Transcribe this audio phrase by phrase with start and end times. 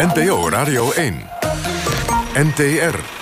[0.00, 1.28] NPO Radio 1.
[2.34, 3.19] NTR.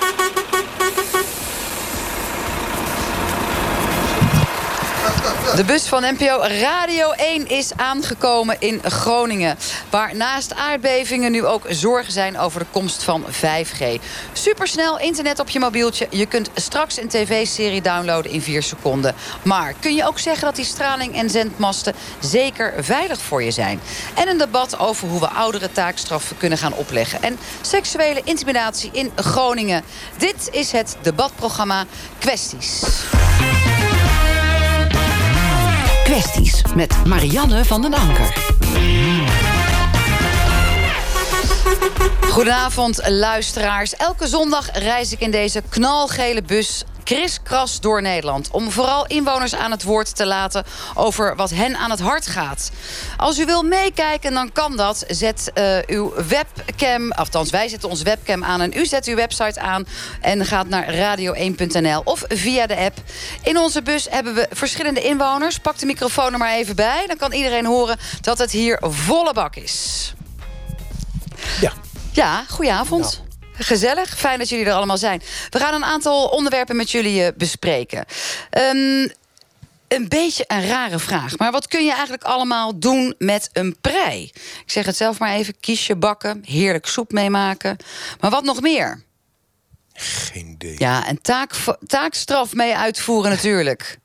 [5.57, 9.57] De bus van NPO Radio 1 is aangekomen in Groningen.
[9.91, 14.01] Waar naast aardbevingen nu ook zorgen zijn over de komst van 5G.
[14.33, 16.07] Supersnel internet op je mobieltje.
[16.11, 19.15] Je kunt straks een tv-serie downloaden in 4 seconden.
[19.43, 23.81] Maar kun je ook zeggen dat die straling en zendmasten zeker veilig voor je zijn?
[24.15, 27.23] En een debat over hoe we ouderen taakstraffen kunnen gaan opleggen.
[27.23, 29.83] En seksuele intimidatie in Groningen.
[30.17, 31.85] Dit is het debatprogramma
[32.19, 32.83] Kwesties.
[36.09, 38.35] Kwesties met Marianne van den Anker.
[42.21, 43.97] Goedenavond, luisteraars.
[43.97, 48.51] Elke zondag reis ik in deze knalgele bus kriskras door Nederland...
[48.51, 52.71] om vooral inwoners aan het woord te laten over wat hen aan het hart gaat.
[53.17, 55.05] Als u wil meekijken, dan kan dat.
[55.09, 58.61] Zet uh, uw webcam, althans wij zetten onze webcam aan...
[58.61, 59.87] en u zet uw website aan
[60.21, 62.99] en gaat naar radio1.nl of via de app.
[63.43, 65.59] In onze bus hebben we verschillende inwoners.
[65.59, 67.05] Pak de microfoon er maar even bij.
[67.07, 70.15] Dan kan iedereen horen dat het hier volle bak is.
[71.61, 71.73] Ja.
[72.13, 73.27] Ja, goedenavond.
[73.59, 75.23] Gezellig, fijn dat jullie er allemaal zijn.
[75.51, 78.05] We gaan een aantal onderwerpen met jullie uh, bespreken.
[78.75, 79.11] Um,
[79.89, 81.39] een beetje een rare vraag.
[81.39, 84.23] Maar wat kun je eigenlijk allemaal doen met een prei?
[84.65, 85.61] Ik zeg het zelf maar even.
[85.61, 87.77] Kiesje bakken, heerlijk soep meemaken.
[88.21, 89.03] Maar wat nog meer?
[89.93, 90.75] Geen idee.
[90.79, 91.55] Ja, en taak,
[91.87, 93.99] taakstraf mee uitvoeren natuurlijk.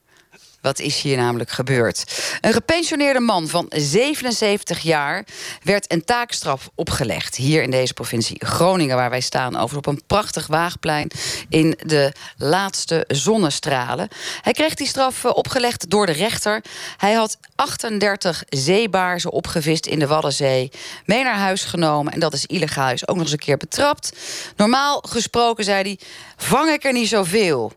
[0.64, 2.04] Wat is hier namelijk gebeurd?
[2.42, 5.26] Een gepensioneerde man van 77 jaar
[5.64, 7.36] werd een taakstraf opgelegd.
[7.36, 9.58] Hier in deze provincie Groningen, waar wij staan.
[9.58, 11.12] Over op een prachtig waagplein
[11.50, 14.08] in de laatste zonnestralen.
[14.42, 16.64] Hij kreeg die straf eh, opgelegd door de rechter.
[16.98, 20.72] Hij had 38 zeebaarzen opgevist in de Waddenzee.
[21.06, 22.14] Mee naar huis genomen.
[22.14, 22.92] En dat is illegaal.
[22.92, 24.18] Is ook nog eens een keer betrapt.
[24.56, 26.00] Normaal gesproken, zei hij,
[26.38, 27.74] vang ik er niet zoveel.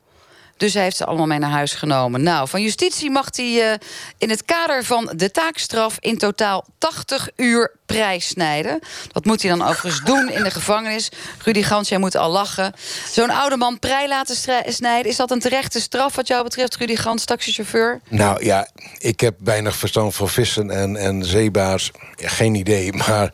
[0.56, 2.22] Dus hij heeft ze allemaal mee naar huis genomen.
[2.22, 3.72] Nou, van justitie mag hij uh,
[4.18, 5.96] in het kader van de taakstraf...
[6.00, 8.78] in totaal 80 uur prijs snijden.
[9.12, 11.08] Dat moet hij dan overigens doen in de gevangenis.
[11.44, 12.72] Rudy Gans, jij moet al lachen.
[13.10, 14.36] Zo'n oude man prei laten
[14.66, 15.10] snijden...
[15.10, 18.00] is dat een terechte straf wat jou betreft, Rudy Gans, taxichauffeur?
[18.08, 18.68] Nou ja,
[18.98, 21.90] ik heb weinig verstand van vissen en, en zeebaars.
[22.16, 23.32] Geen idee, maar...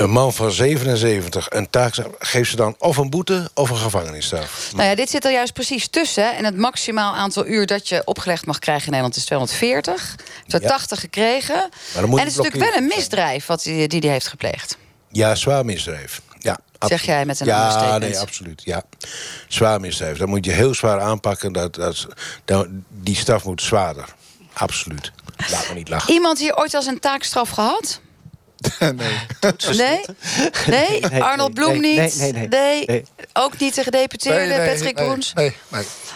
[0.00, 4.72] Een man van 77, een taak geeft ze dan of een boete of een gevangenisstraf.
[4.72, 6.36] Nou ja, dit zit er juist precies tussen.
[6.36, 10.16] En het maximaal aantal uur dat je opgelegd mag krijgen in Nederland is 240.
[10.42, 10.68] Heeft er ja.
[10.68, 11.68] 80 gekregen.
[11.94, 14.76] en het is natuurlijk wel een misdrijf wat die, die die heeft gepleegd.
[15.08, 16.20] Ja, zwaar misdrijf.
[16.38, 18.62] Ja, zeg jij met een Ja, nee, absoluut.
[18.64, 18.82] Ja.
[19.48, 20.18] Zwaar misdrijf.
[20.18, 21.52] Dan moet je heel zwaar aanpakken.
[21.52, 22.06] Dat, dat,
[22.44, 24.04] dat, die straf moet zwaarder.
[24.52, 25.12] Absoluut.
[25.50, 26.12] Laat me niet lachen.
[26.12, 28.00] Iemand hier ooit als een taakstraf gehad?
[29.76, 30.04] nee.
[30.66, 31.00] Nee?
[31.00, 31.22] Nee?
[31.22, 32.18] Arnold Bloem niet?
[32.18, 33.04] Nee, nee, nee.
[33.32, 35.32] Ook niet de gedeputeerde Patrick Broens?
[35.32, 35.56] Nee,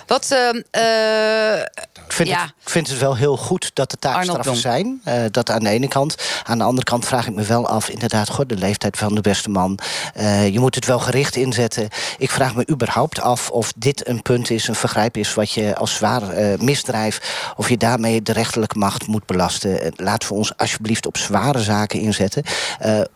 [0.06, 1.60] Wat, uh,
[2.06, 2.41] ik vind, ja.
[2.41, 5.00] het, ik vind het wel heel goed dat de taakstraffen zijn.
[5.09, 6.16] Uh, dat aan de ene kant.
[6.44, 7.88] Aan de andere kant vraag ik me wel af...
[7.88, 9.78] inderdaad, god, de leeftijd van de beste man.
[10.16, 11.88] Uh, je moet het wel gericht inzetten.
[12.19, 14.69] Ik vraag me überhaupt af of dit een punt is...
[14.69, 16.22] een vergrijp is wat je als zwaar
[16.60, 17.53] misdrijf...
[17.56, 19.93] of je daarmee de rechterlijke macht moet belasten.
[19.97, 22.43] laten we ons alsjeblieft op zware zaken inzetten.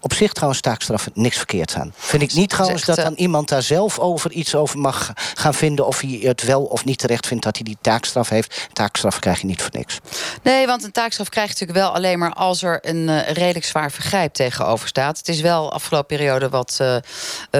[0.00, 1.93] op zich trouwens taakstraffen niks verkeerd aan.
[1.97, 5.87] Vind ik niet trouwens dat dan iemand daar zelf over iets over mag gaan vinden...
[5.87, 9.41] of hij het wel of niet terecht vindt dat hij die taakstraf heeft taakstraf krijg
[9.41, 9.99] je niet voor niks.
[10.43, 13.65] Nee, want een taakstraf krijg je natuurlijk wel alleen maar als er een uh, redelijk
[13.65, 15.19] zwaar vergrijp tegenover staat.
[15.19, 17.00] Het is wel afgelopen periode wat uh, uh,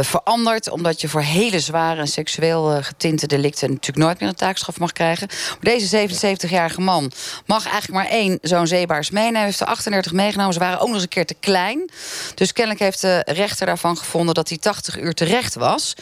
[0.03, 4.79] veranderd, omdat je voor hele zware en seksueel getinte delicten natuurlijk nooit meer een taakstraf
[4.79, 5.29] mag krijgen.
[5.29, 7.13] Maar deze 77-jarige man
[7.47, 9.37] mag eigenlijk maar één zo'n zeebaars meenemen.
[9.37, 10.53] Hij heeft er 38 meegenomen.
[10.53, 11.91] Ze waren ook nog eens een keer te klein.
[12.35, 15.95] Dus kennelijk heeft de rechter daarvan gevonden dat hij 80 uur terecht was.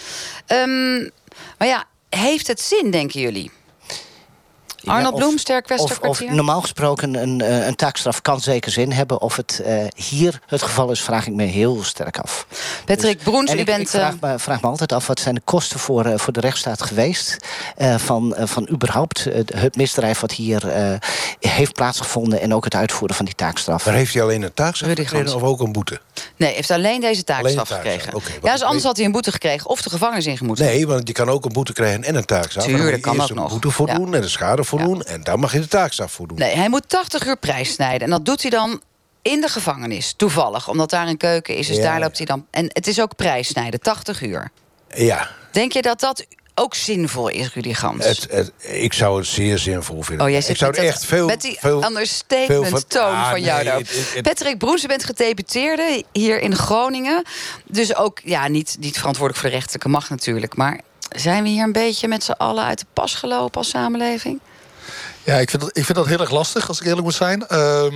[0.47, 1.11] Um,
[1.59, 1.85] maar ja,
[2.17, 3.51] heeft het zin, denken jullie?
[4.87, 6.27] Arnold ja, Bloem, Sterk Westerkwartier?
[6.27, 9.21] Of, of normaal gesproken een, eh, een taakstraf kan zeker zin hebben.
[9.21, 12.47] Of het uh, hier het geval is, vraag ik me heel sterk af.
[12.85, 13.81] Patrick dus, Broens, u ik, bent...
[13.81, 16.33] Ik vraag, uh, me, vraag me altijd af, wat zijn de kosten voor, uh, voor
[16.33, 17.37] de rechtsstaat geweest...
[17.97, 19.25] van, van überhaupt
[19.55, 20.63] het misdrijf wat hier
[21.41, 22.41] heeft plaatsgevonden...
[22.41, 23.85] en ook het uitvoeren van die taakstraf.
[23.85, 26.01] Maar heeft hij alleen een taakstraf gekregen of ook een boete?
[26.37, 28.15] Nee, heeft alleen deze taakstraf alleen gekregen.
[28.15, 30.59] Okay, ja, dus anders had hij een boete gekregen of de gevangenis ingemoet.
[30.59, 32.65] Nee, want je kan ook een boete krijgen en een taakstraf.
[32.65, 33.51] Tuurlijk, kan dat een nog.
[33.51, 34.15] boete voldoen ja.
[34.15, 35.03] en de schade voldoen...
[35.03, 36.39] En dan mag je de taakstraf voldoen.
[36.39, 38.01] Nee, hij moet 80 uur prijs snijden.
[38.01, 38.83] En dat doet hij dan
[39.23, 40.69] in de gevangenis, toevallig.
[40.69, 42.47] Omdat daar een keuken is, dus daar loopt hij dan...
[42.51, 44.51] En het is ook prijs snijden, 80 uur.
[44.89, 45.29] Ja.
[45.53, 46.27] Denk je dat dat
[46.59, 48.05] ook zinvol is, Rudy Gans?
[48.05, 50.27] Het, ik zou het zeer zinvol vinden.
[50.27, 51.27] Oh, jij ik zou het echt veel...
[51.27, 54.23] Met die veel, understatement veel toon ah, van jou nee.
[54.23, 57.23] Patrick Broens, je bent gedeputeerde hier in Groningen.
[57.65, 60.57] Dus ook ja, niet, niet verantwoordelijk voor de rechterlijke macht natuurlijk.
[60.57, 60.81] Maar
[61.17, 64.41] zijn we hier een beetje met z'n allen uit de pas gelopen als samenleving?
[65.25, 67.47] Ja, ik vind, dat, ik vind dat heel erg lastig, als ik eerlijk moet zijn.
[67.47, 67.95] Ehm,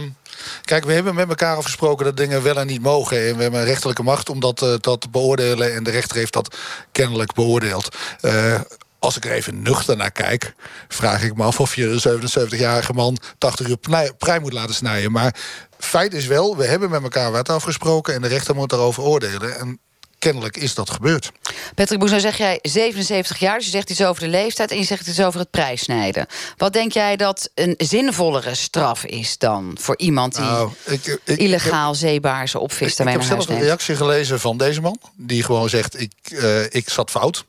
[0.63, 3.29] kijk, we hebben met elkaar afgesproken dat dingen wel en niet mogen.
[3.29, 5.75] En we hebben een rechterlijke macht om dat, uh, dat te beoordelen.
[5.75, 6.57] En de rechter heeft dat
[6.93, 7.97] kennelijk beoordeeld.
[8.21, 8.61] Uh,
[8.99, 10.55] als ik er even nuchter naar kijk,
[10.89, 13.77] vraag ik me af of je een 77-jarige man 80 uur
[14.19, 15.13] prei moet laten snijden.
[15.13, 15.35] Maar
[15.79, 19.59] feit is wel, we hebben met elkaar wat afgesproken en de rechter moet daarover oordelen.
[19.59, 19.81] En
[20.21, 21.33] kennelijk is dat gebeurd.
[21.75, 24.71] Patrick Boes, nou zeg jij 77 jaar, dus je zegt iets over de leeftijd...
[24.71, 26.27] en je zegt iets over het prijsnijden.
[26.57, 29.77] Wat denk jij dat een zinvollere straf is dan...
[29.81, 33.01] voor iemand die nou, ik, ik, illegaal zeebaarzen opvist?
[33.01, 35.01] Ik, ik heb zelf een reactie gelezen van deze man...
[35.17, 37.45] die gewoon zegt, ik, uh, ik zat fout.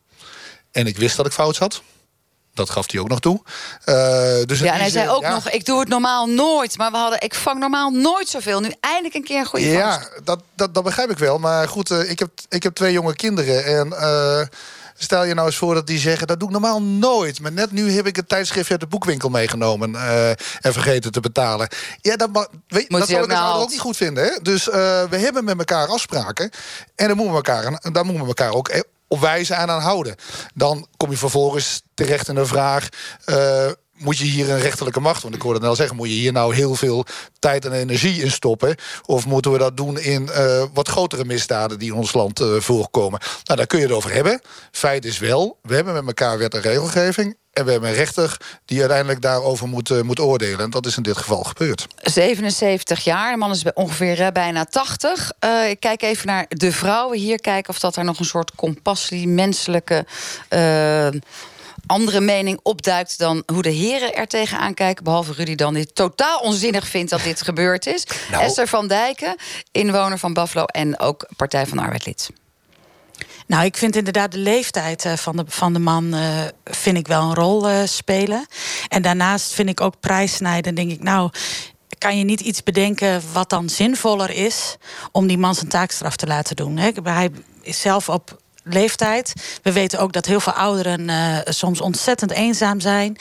[0.72, 1.82] En ik wist dat ik fout zat.
[2.54, 3.42] Dat gaf hij ook nog toe.
[3.86, 3.96] Uh,
[4.46, 6.78] dus ja, en hij zei ook nog: Ik doe het normaal nooit.
[6.78, 8.60] Maar we hadden, ik vang normaal nooit zoveel.
[8.60, 11.40] Nu eindelijk een keer een goede Ja, dat, dat, dat begrijp ik wel.
[11.40, 13.66] Maar goed, uh, ik, heb, ik heb twee jonge kinderen.
[13.66, 14.42] En uh,
[14.98, 17.40] stel je nou eens voor dat die zeggen: Dat doe ik normaal nooit.
[17.40, 19.96] Maar net nu heb ik het tijdschriftje uit de boekwinkel meegenomen.
[20.62, 21.68] en vergeten te betalen.
[22.02, 24.24] Ja, dat, weet, dat zal ik nou ook niet goed vinden.
[24.24, 24.40] Hè?
[24.42, 26.50] Dus we hebben met elkaar afspraken.
[26.96, 28.70] En dan moeten we elkaar, dan moeten we elkaar ook
[29.12, 30.16] op wijze aan aan houden.
[30.54, 32.90] Dan kom je vervolgens terecht in de vraag...
[33.26, 35.96] Uh, moet je hier een rechterlijke macht, want ik hoorde het al zeggen...
[35.96, 37.06] moet je hier nou heel veel
[37.40, 38.76] tijd en energie in stoppen?
[39.06, 42.60] Of moeten we dat doen in uh, wat grotere misdaden die in ons land uh,
[42.60, 43.20] voorkomen?
[43.44, 44.42] Nou, daar kun je het over hebben.
[44.72, 47.38] Feit is wel, we hebben met elkaar wet en regelgeving...
[47.52, 50.60] En we hebben een rechter die uiteindelijk daarover moet, uh, moet oordelen.
[50.60, 51.88] En dat is in dit geval gebeurd.
[51.96, 55.32] 77 jaar, de man is ongeveer uh, bijna 80.
[55.46, 57.40] Uh, ik kijk even naar de vrouwen hier.
[57.40, 60.06] Kijken of dat er nog een soort compassie, menselijke
[61.86, 65.04] andere mening opduikt dan hoe de heren er tegenaan kijken.
[65.04, 68.04] Behalve Rudy dan, die totaal onzinnig vindt dat dit gebeurd is.
[68.32, 68.44] Nou.
[68.44, 69.36] Esther van Dijken,
[69.72, 72.30] inwoner van Buffalo en ook Partij van de Arbeid lid.
[73.52, 77.08] Nou, ik vind inderdaad de leeftijd eh, van de, van de man uh, vind ik
[77.08, 78.46] wel een rol uh, spelen.
[78.88, 80.76] En daarnaast vind ik ook prijssnijden.
[80.76, 81.30] Denk ik, nou,
[81.98, 84.78] kan je niet iets bedenken wat dan zinvoller is
[85.12, 86.78] om die man zijn taakstraf te laten doen?
[86.78, 86.92] Hè?
[87.04, 87.30] Hij
[87.62, 89.34] is zelf op leeftijd.
[89.64, 91.10] We weten ook dat heel veel ouderen
[91.54, 93.18] soms ontzettend eenzaam zijn.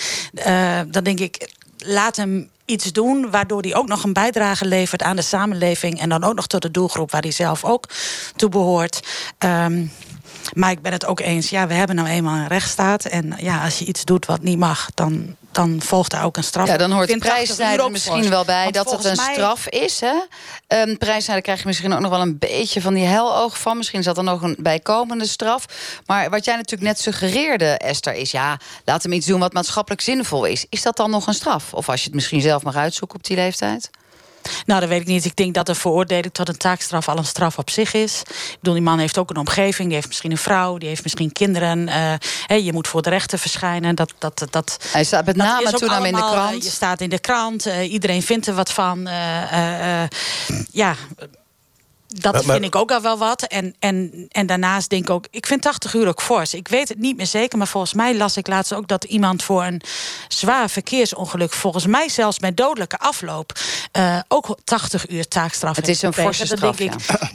[0.91, 5.17] Dan denk ik, laat hem iets doen waardoor hij ook nog een bijdrage levert aan
[5.17, 7.89] de samenleving en dan ook nog tot de doelgroep waar hij zelf ook
[8.37, 9.01] toe behoort.
[9.39, 9.91] Um,
[10.55, 13.05] maar ik ben het ook eens, ja, we hebben nou eenmaal een rechtsstaat.
[13.05, 16.45] En ja, als je iets doet wat niet mag, dan, dan volgt daar ook een
[16.45, 16.67] straf.
[16.67, 20.01] Ja, dan hoort prijssnijden misschien wel bij dat het een straf is.
[20.01, 20.15] Hè?
[20.81, 23.77] Um, krijg je misschien ook nog wel een beetje van die heloog van.
[23.77, 25.65] Misschien is dat dan nog een bijkomende straf.
[26.07, 30.03] Maar wat jij natuurlijk net suggereerde, Esther, is ja, laat hem iets doen wat maatschappelijk
[30.03, 30.67] zinvol is.
[30.69, 31.75] Is dat dan nog een straf?
[31.75, 33.91] Of als je het misschien zelf mag uitzoeken op die leeftijd?
[34.67, 35.25] Nou, dat weet ik niet.
[35.25, 38.23] Ik denk dat de veroordeling tot een taakstraf al een straf op zich is.
[38.29, 39.87] Ik bedoel, die man heeft ook een omgeving.
[39.87, 40.79] Die heeft misschien een vrouw.
[40.79, 41.89] Die heeft misschien kinderen.
[41.89, 43.95] Uh, je moet voor de rechter verschijnen.
[43.95, 46.55] Dat, dat, dat, Hij staat met name toen in de krant.
[46.55, 47.67] Eh, je staat in de krant.
[47.67, 49.09] Uh, iedereen vindt er wat van.
[49.09, 50.03] Uh,
[50.71, 50.95] ja,
[52.11, 53.43] dat vind ik ook al wel wat.
[53.43, 56.55] En, en, en daarnaast denk ik ook, ik vind 80 uur ook fors.
[56.55, 59.43] Ik weet het niet meer zeker, maar volgens mij las ik laatst ook dat iemand
[59.43, 59.81] voor een
[60.29, 63.53] zwaar verkeersongeluk, volgens mij zelfs met dodelijke afloop,
[63.99, 65.77] uh, ook 80 uur taakstraf.
[65.77, 66.77] Het is een forse straf.
[66.77, 67.31] Denk ik, ja.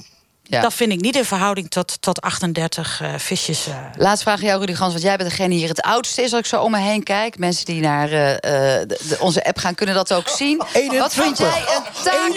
[0.50, 3.68] Dat vind ik niet in verhouding tot, tot 38 uh, visjes.
[3.68, 3.76] Uh.
[3.98, 4.92] Laatste vraag aan jou, Rudy Gans.
[4.92, 7.38] Want jij bent degene hier het oudste is als ik zo om me heen kijk.
[7.38, 10.62] Mensen die naar uh, de, de, onze app gaan kunnen dat ook zien.
[10.74, 11.00] 21.
[11.00, 12.34] Wat vind jij een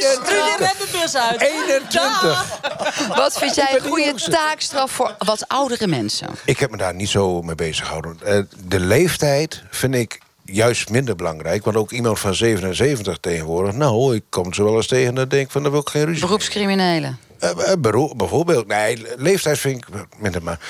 [0.83, 1.41] taakstraf?
[1.41, 3.17] 21.
[3.17, 6.29] Wat vind jij een goede taakstraf voor wat oudere mensen?
[6.45, 8.49] Ik heb me daar niet zo mee bezig gehouden.
[8.65, 11.65] de leeftijd vind ik juist minder belangrijk.
[11.65, 13.75] Want ook iemand van 77 tegenwoordig...
[13.75, 15.63] nou, ik kom ze wel eens tegen en denk van...
[15.63, 17.19] dan wil ik geen ruzie Beroepscriminelen.
[17.41, 18.67] Uh, bijvoorbeeld.
[18.67, 20.43] Nee, leeftijd vind ik minder.
[20.43, 20.61] Maar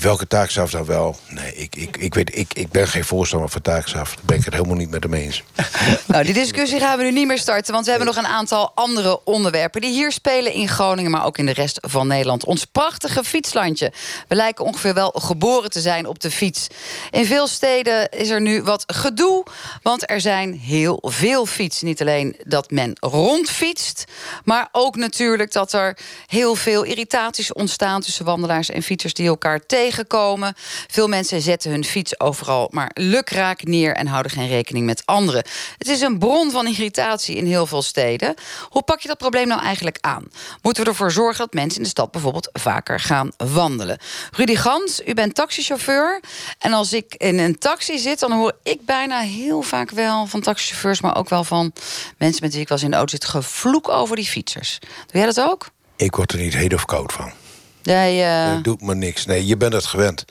[0.00, 1.16] Welke taakstraf dan wel?
[1.28, 4.14] Nee, ik, ik, ik, weet, ik, ik ben geen voorstander van taakstraf.
[4.14, 5.42] Daar ben ik het helemaal niet met hem eens.
[6.06, 7.72] Nou, die discussie gaan we nu niet meer starten...
[7.72, 9.80] want we hebben nog een aantal andere onderwerpen...
[9.80, 12.44] die hier spelen in Groningen, maar ook in de rest van Nederland.
[12.44, 13.92] Ons prachtige fietslandje.
[14.28, 16.66] We lijken ongeveer wel geboren te zijn op de fiets.
[17.10, 19.44] In veel steden is er nu wat gedoe...
[19.82, 21.86] want er zijn heel veel fietsen.
[21.86, 24.04] Niet alleen dat men rondfietst...
[24.44, 28.00] maar ook natuurlijk dat er heel veel irritaties ontstaan...
[28.00, 30.54] tussen wandelaars en fietsers die elkaar tegenkomen.
[30.88, 35.44] Veel mensen zetten hun fiets overal maar lukraak neer en houden geen rekening met anderen.
[35.78, 38.34] Het is een bron van irritatie in heel veel steden.
[38.68, 40.24] Hoe pak je dat probleem nou eigenlijk aan?
[40.62, 43.98] Moeten we ervoor zorgen dat mensen in de stad bijvoorbeeld vaker gaan wandelen?
[44.30, 46.20] Rudy Gans, u bent taxichauffeur.
[46.58, 50.40] En als ik in een taxi zit, dan hoor ik bijna heel vaak wel van
[50.40, 51.72] taxichauffeurs, maar ook wel van
[52.18, 54.78] mensen met wie ik eens in de auto zit, gevloek over die fietsers.
[54.80, 55.68] Doe jij dat ook?
[55.96, 57.43] Ik word er niet heet of koud van.
[57.84, 58.54] Jij, uh...
[58.54, 59.26] Dat doet me niks.
[59.26, 60.24] Nee, je bent het gewend.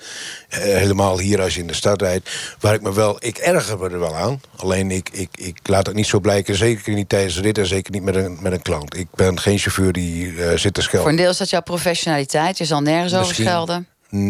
[0.50, 2.30] Uh, helemaal hier als je in de stad rijdt.
[2.60, 3.16] Waar ik me wel...
[3.20, 4.42] Ik erger me er wel aan.
[4.56, 6.56] Alleen ik, ik, ik laat het niet zo blijken.
[6.56, 8.98] Zeker niet tijdens de rit en zeker niet met een, met een klant.
[8.98, 11.02] Ik ben geen chauffeur die uh, zit te schelden.
[11.02, 12.58] Voor een deel is dat jouw professionaliteit.
[12.58, 13.88] Je zal nergens Misschien, over schelden.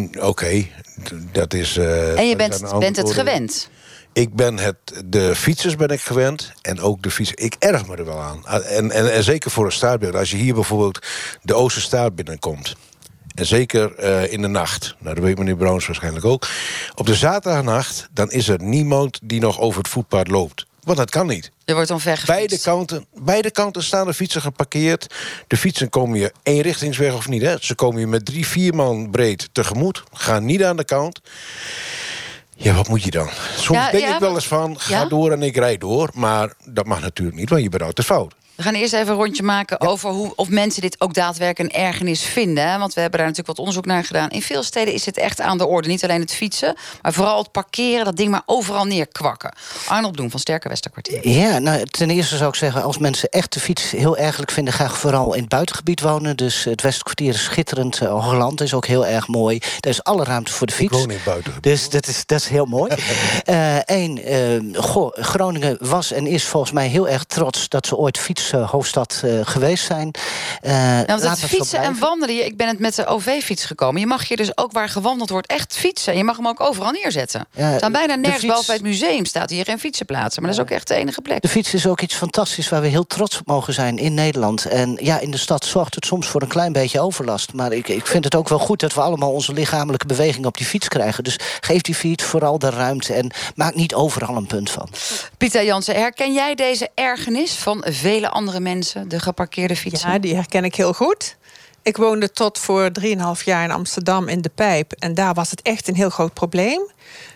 [0.07, 0.71] Oké, okay.
[1.31, 1.77] dat is...
[1.77, 3.69] en je bent, bent het gewend?
[4.13, 4.75] Ik ben het,
[5.05, 6.51] de fietsers ben ik gewend.
[6.61, 7.43] En ook de fietsers.
[7.43, 8.47] Ik erg me er wel aan.
[8.47, 10.15] En, en, en zeker voor een staartbeeld.
[10.15, 11.05] Als je hier bijvoorbeeld
[11.41, 12.75] de Oosterstaat binnenkomt.
[13.35, 14.95] En zeker uh, in de nacht.
[14.99, 16.47] Nou, dat weet meneer Browns waarschijnlijk ook.
[16.95, 20.65] Op de zaterdagnacht, dan is er niemand die nog over het voetpad loopt.
[20.83, 21.51] Want dat kan niet.
[21.65, 22.35] Je wordt onvergefietst.
[22.35, 25.13] Beide kanten, beide kanten staan de fietsen geparkeerd.
[25.47, 27.41] De fietsen komen je eenrichtingsweg of niet.
[27.41, 27.55] Hè?
[27.59, 30.03] Ze komen je met drie, vier man breed tegemoet.
[30.13, 31.21] Gaan niet aan de kant.
[32.55, 33.29] Ja, wat moet je dan?
[33.57, 35.05] Soms ja, denk ja, ik wel eens van, ga ja?
[35.05, 36.09] door en ik rijd door.
[36.13, 38.33] Maar dat mag natuurlijk niet, want je bent te fout.
[38.55, 41.81] We gaan eerst even een rondje maken over hoe, of mensen dit ook daadwerkelijk een
[41.81, 42.69] ergernis vinden.
[42.69, 42.77] Hè?
[42.77, 44.29] Want we hebben daar natuurlijk wat onderzoek naar gedaan.
[44.29, 45.87] In veel steden is het echt aan de orde.
[45.87, 49.53] Niet alleen het fietsen, maar vooral het parkeren, dat ding maar overal neerkwakken.
[49.87, 51.27] Arnold Bloem van Sterke Westerkwartier.
[51.27, 54.73] Ja, nou, ten eerste zou ik zeggen, als mensen echt de fiets heel ergelijk vinden,
[54.73, 56.37] graag vooral in het buitengebied wonen.
[56.37, 58.01] Dus het Westerkwartier is schitterend.
[58.01, 59.57] Uh, Holland is ook heel erg mooi.
[59.79, 60.91] Er is alle ruimte voor de fiets.
[60.91, 61.63] Ik woon in het buitengebied.
[61.63, 62.91] Dus dat is, dat is heel mooi.
[63.85, 68.17] Eén, uh, uh, Groningen was en is volgens mij heel erg trots dat ze ooit
[68.43, 70.11] fietshoofdstad uh, geweest zijn.
[70.63, 74.01] Uh, nou, het fietsen en wandelen, ik ben het met de OV-fiets gekomen.
[74.01, 76.17] Je mag hier dus ook waar gewandeld wordt echt fietsen.
[76.17, 77.45] Je mag hem ook overal neerzetten.
[77.51, 78.45] Ja, staan bijna nergens, fiets...
[78.45, 80.41] behalve bij het museum staat hier geen fietsenplaatsen.
[80.41, 81.41] Maar dat is ook echt de enige plek.
[81.41, 84.65] De fiets is ook iets fantastisch waar we heel trots op mogen zijn in Nederland.
[84.65, 87.53] En ja, in de stad zorgt het soms voor een klein beetje overlast.
[87.53, 90.57] Maar ik, ik vind het ook wel goed dat we allemaal onze lichamelijke beweging op
[90.57, 91.23] die fiets krijgen.
[91.23, 94.89] Dus geef die fiets vooral de ruimte en maak niet overal een punt van.
[95.37, 100.11] Pieter Jansen, herken jij deze ergernis van vele andere mensen, de geparkeerde fietsen?
[100.11, 101.37] Ja, die herken ik heel goed.
[101.81, 103.07] Ik woonde tot voor 3,5
[103.45, 104.91] jaar in Amsterdam in de Pijp.
[104.91, 106.91] En daar was het echt een heel groot probleem.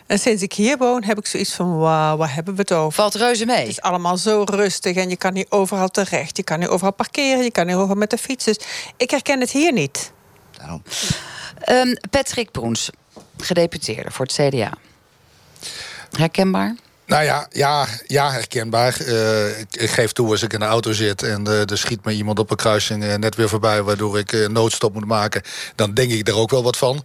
[0.06, 2.92] En sinds ik hier woon, heb ik zoiets van: wauw, waar hebben we het over?
[2.92, 3.58] Valt reuze mee.
[3.58, 6.38] Het is allemaal zo rustig en je kan niet overal terecht.
[6.38, 8.46] Je kan niet overal parkeren, je kan niet overal met de fiets.
[8.46, 8.60] Dus
[8.98, 10.12] ik herken het hier niet.
[10.58, 10.84] Daarom.
[11.70, 12.90] Um, Patrick Broens,
[13.38, 14.74] gedeputeerde voor het CDA.
[16.12, 16.76] Herkenbaar?
[17.08, 19.02] Nou ja, ja, ja herkenbaar.
[19.02, 22.14] Uh, ik, geef toe als ik in de auto zit en uh, er schiet me
[22.14, 25.42] iemand op een kruising uh, net weer voorbij, waardoor ik noodstop moet maken.
[25.76, 27.04] Dan denk ik er ook wel wat van.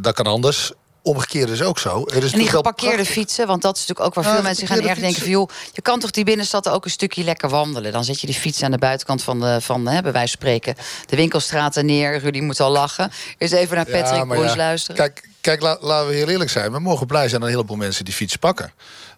[0.00, 0.72] dat kan anders
[1.02, 2.06] omgekeerd is ook zo.
[2.06, 4.80] Er is en die geparkeerde fietsen, want dat is natuurlijk ook waar veel mensen gaan
[4.80, 5.30] erg denken van...
[5.30, 7.92] joh, je kan toch die binnenstad ook een stukje lekker wandelen.
[7.92, 10.48] Dan zet je die fiets aan de buitenkant van, de, van hè, bij wijze van
[10.48, 10.74] spreken...
[11.06, 13.10] de winkelstraten neer, Rudy moet al lachen.
[13.38, 14.56] Eens even naar Patrick ja, ja.
[14.56, 14.96] luisteren.
[14.96, 16.72] Kijk, kijk laten we heel eerlijk zijn.
[16.72, 18.72] We mogen blij zijn dat een heleboel mensen die fiets pakken.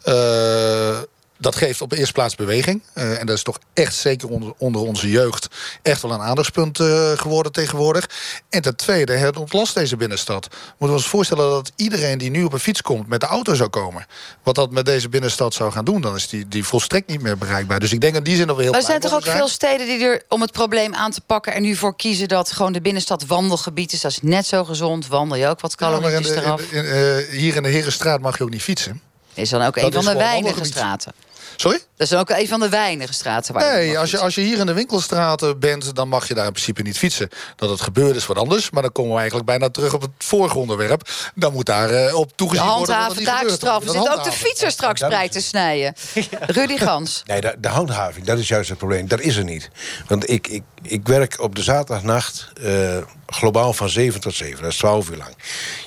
[0.05, 0.99] Uh,
[1.43, 2.83] dat geeft op de eerste plaats beweging.
[2.95, 5.49] Uh, en dat is toch echt zeker onder, onder onze jeugd
[5.83, 8.11] echt wel een aandachtspunt uh, geworden tegenwoordig.
[8.49, 10.49] En ten tweede, het ontlast deze binnenstad.
[10.51, 13.55] Moeten we ons voorstellen dat iedereen die nu op een fiets komt met de auto
[13.55, 14.07] zou komen.
[14.43, 17.39] Wat dat met deze binnenstad zou gaan doen, dan is die, die volstrekt niet meer
[17.39, 17.81] bereikbaar.
[17.81, 19.87] Dus ik denk in die zin nog wel heel Er zijn toch ook veel steden
[19.87, 22.81] die er om het probleem aan te pakken er nu voor kiezen dat gewoon de
[22.81, 24.01] binnenstad wandelgebied is.
[24.01, 25.07] Dat is net zo gezond.
[25.07, 26.61] Wandel je ook wat calorieën ja, eraf.
[26.61, 29.01] In, uh, hier in de Herenstraat mag je ook niet fietsen.
[29.35, 31.13] Is dan ook een van de weinige straten.
[31.57, 31.79] Sorry?
[31.97, 34.59] Dat is ook een van de weinige straten waar Nee, als je, als je hier
[34.59, 35.95] in de winkelstraten bent...
[35.95, 37.29] dan mag je daar in principe niet fietsen.
[37.57, 38.71] Dat het gebeurt is wat anders.
[38.71, 41.09] Maar dan komen we eigenlijk bijna terug op het vorige onderwerp.
[41.35, 42.87] Dan moet daar uh, op toegezien worden...
[42.87, 43.83] De handhaven taakstraf.
[43.87, 45.95] Zit ook de fietser straks ja, te snijden.
[46.47, 47.23] Rudy Gans.
[47.27, 49.09] Nee, de, de, handhaving, dat is juist het probleem.
[49.09, 49.71] Dat is er niet.
[50.07, 52.49] Want ik, ik, ik werk op de zaterdagnacht...
[52.61, 54.63] Uh, globaal van 7 tot 7.
[54.63, 55.35] Dat is 12 uur lang.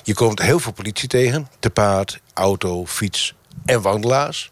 [0.02, 1.48] Je komt heel veel politie tegen.
[1.58, 4.50] Te paard, auto, fiets en wandelaars.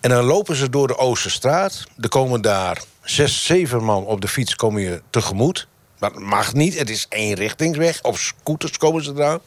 [0.00, 1.84] En dan lopen ze door de Oosterstraat.
[2.00, 5.66] Er komen daar zes, zeven man op de fiets komen je tegemoet.
[5.98, 8.02] Maar dat mag niet, het is eenrichtingsweg.
[8.02, 9.40] Op scooters komen ze eraan.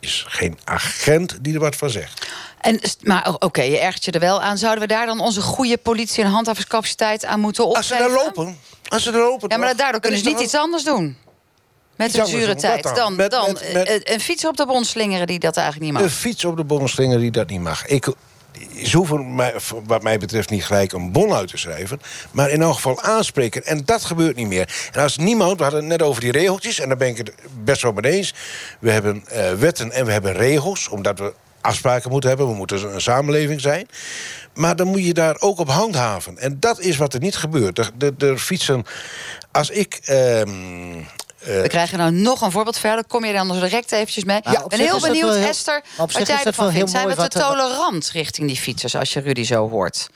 [0.00, 2.26] is geen agent die er wat van zegt.
[2.60, 4.58] En, maar oké, okay, je ergert je er wel aan.
[4.58, 7.96] Zouden we daar dan onze goede politie- en handhavingscapaciteit aan moeten opgeven?
[7.96, 8.58] Als ze daar lopen.
[8.88, 9.48] Als ze daar lopen.
[9.48, 11.16] Ja, maar daardoor kunnen ze niet iets anders doen.
[11.96, 12.82] Met de zure tijd.
[12.82, 13.58] Dan, dan, dan
[14.02, 16.02] een fiets op de bon slingeren die dat eigenlijk niet mag.
[16.02, 17.86] Een fiets op de bon slingeren die dat niet mag.
[17.86, 18.06] Ik,
[18.84, 22.00] ze hoeven mij, wat mij betreft niet gelijk een bon uit te schrijven...
[22.30, 23.64] maar in elk geval aanspreken.
[23.64, 24.88] En dat gebeurt niet meer.
[24.92, 26.80] En als niemand, we hadden het net over die regeltjes...
[26.80, 27.32] en daar ben ik het
[27.64, 28.34] best wel mee eens.
[28.80, 32.48] We hebben uh, wetten en we hebben regels, omdat we afspraken moeten hebben.
[32.48, 33.88] We moeten een samenleving zijn.
[34.54, 36.38] Maar dan moet je daar ook op handhaven.
[36.38, 37.90] En dat is wat er niet gebeurt.
[38.18, 38.84] Er, fietsen...
[39.50, 40.00] Als ik...
[40.10, 40.42] Uh,
[41.44, 43.04] we krijgen nou nog een voorbeeld verder.
[43.04, 44.40] Kom je dan direct eventjes mee?
[44.42, 46.90] Ja, ik ben heel benieuwd, Esther, wat jij ervan vindt.
[46.90, 50.08] Zijn we te tolerant richting die fietsers, als je Rudy zo hoort?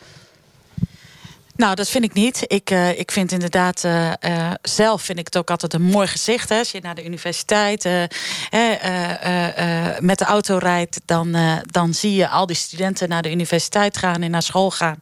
[1.59, 2.45] Nou, dat vind ik niet.
[2.47, 6.07] Ik, uh, ik vind inderdaad, uh, uh, zelf vind ik het ook altijd een mooi
[6.07, 6.49] gezicht.
[6.49, 6.59] Hè.
[6.59, 7.85] Als je naar de universiteit
[10.01, 11.37] met de auto rijdt, dan,
[11.71, 14.99] dan zie je al die studenten naar de universiteit gaan en naar school gaan.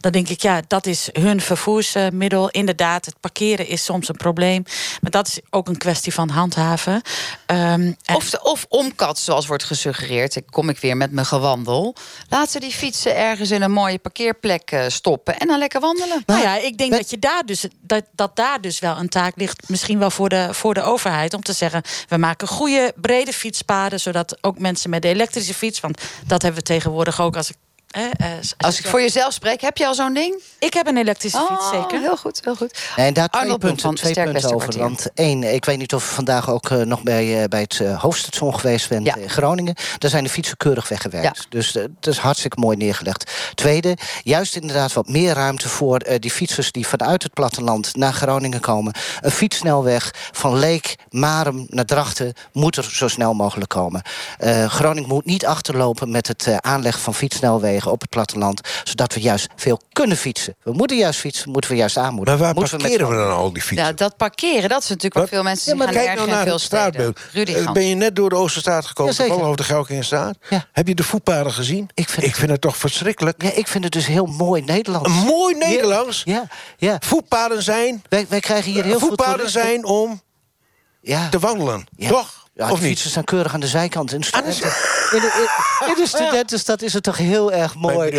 [0.00, 2.48] Dan denk ik, ja, dat is hun vervoersmiddel.
[2.48, 4.62] Inderdaad, het parkeren is soms een probleem.
[5.00, 7.02] Maar dat is ook een kwestie van handhaven.
[7.46, 10.36] Um, of, of omkat, zoals wordt gesuggereerd.
[10.36, 11.94] Ik kom ik weer met mijn gewandel.
[12.28, 15.98] Laat ze die fietsen ergens in een mooie parkeerplek stoppen en dan lekker wandelen.
[16.26, 19.36] Nou ja, ik denk dat, je daar dus, dat, dat daar dus wel een taak
[19.36, 23.32] ligt, misschien wel voor de, voor de overheid, om te zeggen: we maken goede, brede
[23.32, 27.50] fietspaden, zodat ook mensen met de elektrische fiets, want dat hebben we tegenwoordig ook als
[27.50, 27.56] ik
[27.90, 28.04] eh,
[28.56, 30.42] als, ik voor jezelf spreek, heb je al zo'n ding?
[30.58, 32.00] Ik heb een elektrische oh, fiets, zeker.
[32.00, 32.78] Heel goed, heel goed.
[32.96, 34.78] en daar twee punten, twee punten over.
[34.78, 37.78] Want één, ik weet niet of je vandaag ook uh, nog bij, uh, bij het
[37.78, 39.16] uh, hoofdstation geweest bent ja.
[39.16, 39.74] in Groningen.
[39.98, 41.36] Daar zijn de fietsen keurig weggewerkt.
[41.36, 41.44] Ja.
[41.48, 43.30] Dus dat is hartstikke mooi neergelegd.
[43.54, 48.60] Tweede, juist inderdaad wat meer ruimte voor die fietsers die vanuit het platteland naar Groningen
[48.60, 48.94] komen.
[49.20, 54.02] Een fietssnelweg van Leek, Marum naar Drachten moet er zo snel mogelijk komen.
[54.66, 58.60] Groningen moet niet achterlopen met het aanleggen van fietssnelwegen op het platteland.
[58.84, 60.56] Zodat we juist veel kunnen fietsen.
[60.62, 62.40] We moeten juist fietsen, moeten we juist aanmoedigen.
[62.40, 63.86] Maar waar parkeren we, dan al die fietsen?
[63.86, 66.60] Ja, dat parkeren, dat is natuurlijk wat, veel mensen ja, maar kijk nou naar het
[66.60, 67.18] straatbeeld.
[67.32, 70.36] Uh, ben je net door de Oosterstraat gekomen, ja, over de Gelkinstraat?
[70.48, 70.66] Ja.
[70.72, 71.90] Heb je de voetpaden gezien?
[71.94, 73.42] Ik vind, ik vind het toch verschrikkelijk.
[73.42, 75.08] Ja, ik vind het dus heel mooi Nederlands.
[75.08, 76.22] Een mooi Nederlands?
[76.24, 76.44] Ja,
[76.76, 76.96] ja.
[77.00, 78.02] Voetpaden zijn...
[78.08, 79.62] Wij, wij krijgen hier heel voetpaden veel...
[79.62, 80.22] Voetpaden zijn om
[81.00, 81.28] ja.
[81.28, 82.39] te wandelen, toch?
[82.60, 84.12] Ja, of de fietsen staan keurig aan de zijkant.
[84.12, 84.64] In, studenten,
[85.12, 85.48] in, de,
[85.88, 88.10] in, de studentenstad is het toch heel erg mooi.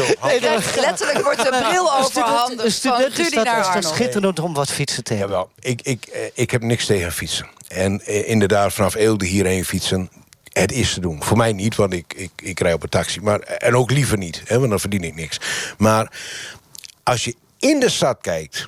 [0.75, 5.38] letterlijk wordt de bril overhandigd De studentenstad is toch schitterend om wat fietsen te hebben.
[5.38, 7.48] Jawel, ik, ik, eh, ik heb niks tegen fietsen.
[7.67, 10.10] En eh, inderdaad, vanaf Eelde hierheen fietsen...
[10.51, 11.24] Het is te doen.
[11.24, 13.21] Voor mij niet, want ik, ik, ik rij op een taxi.
[13.21, 15.39] Maar, en ook liever niet, hè, want dan verdien ik niks.
[15.77, 16.12] Maar
[17.03, 18.67] als je in de stad kijkt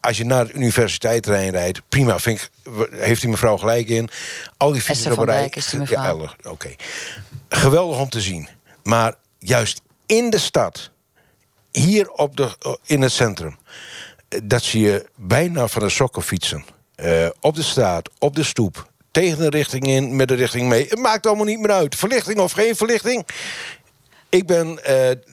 [0.00, 2.18] als je naar de universiteit rijdt, prima.
[2.18, 2.50] Vind ik,
[2.90, 4.08] heeft die mevrouw gelijk in.
[4.56, 5.52] Al die fietsen op een rij.
[6.42, 6.74] Ja, oké.
[7.48, 8.48] Geweldig om te zien.
[8.82, 10.90] Maar juist in de stad,
[11.72, 13.58] hier op de, in het centrum,
[14.42, 16.64] dat zie je bijna van de sokken fietsen.
[16.96, 20.86] Uh, op de straat, op de stoep, tegen de richting in, met de richting mee.
[20.88, 21.94] Het maakt allemaal niet meer uit.
[21.94, 23.26] Verlichting of geen verlichting.
[24.30, 24.76] Ik ben uh,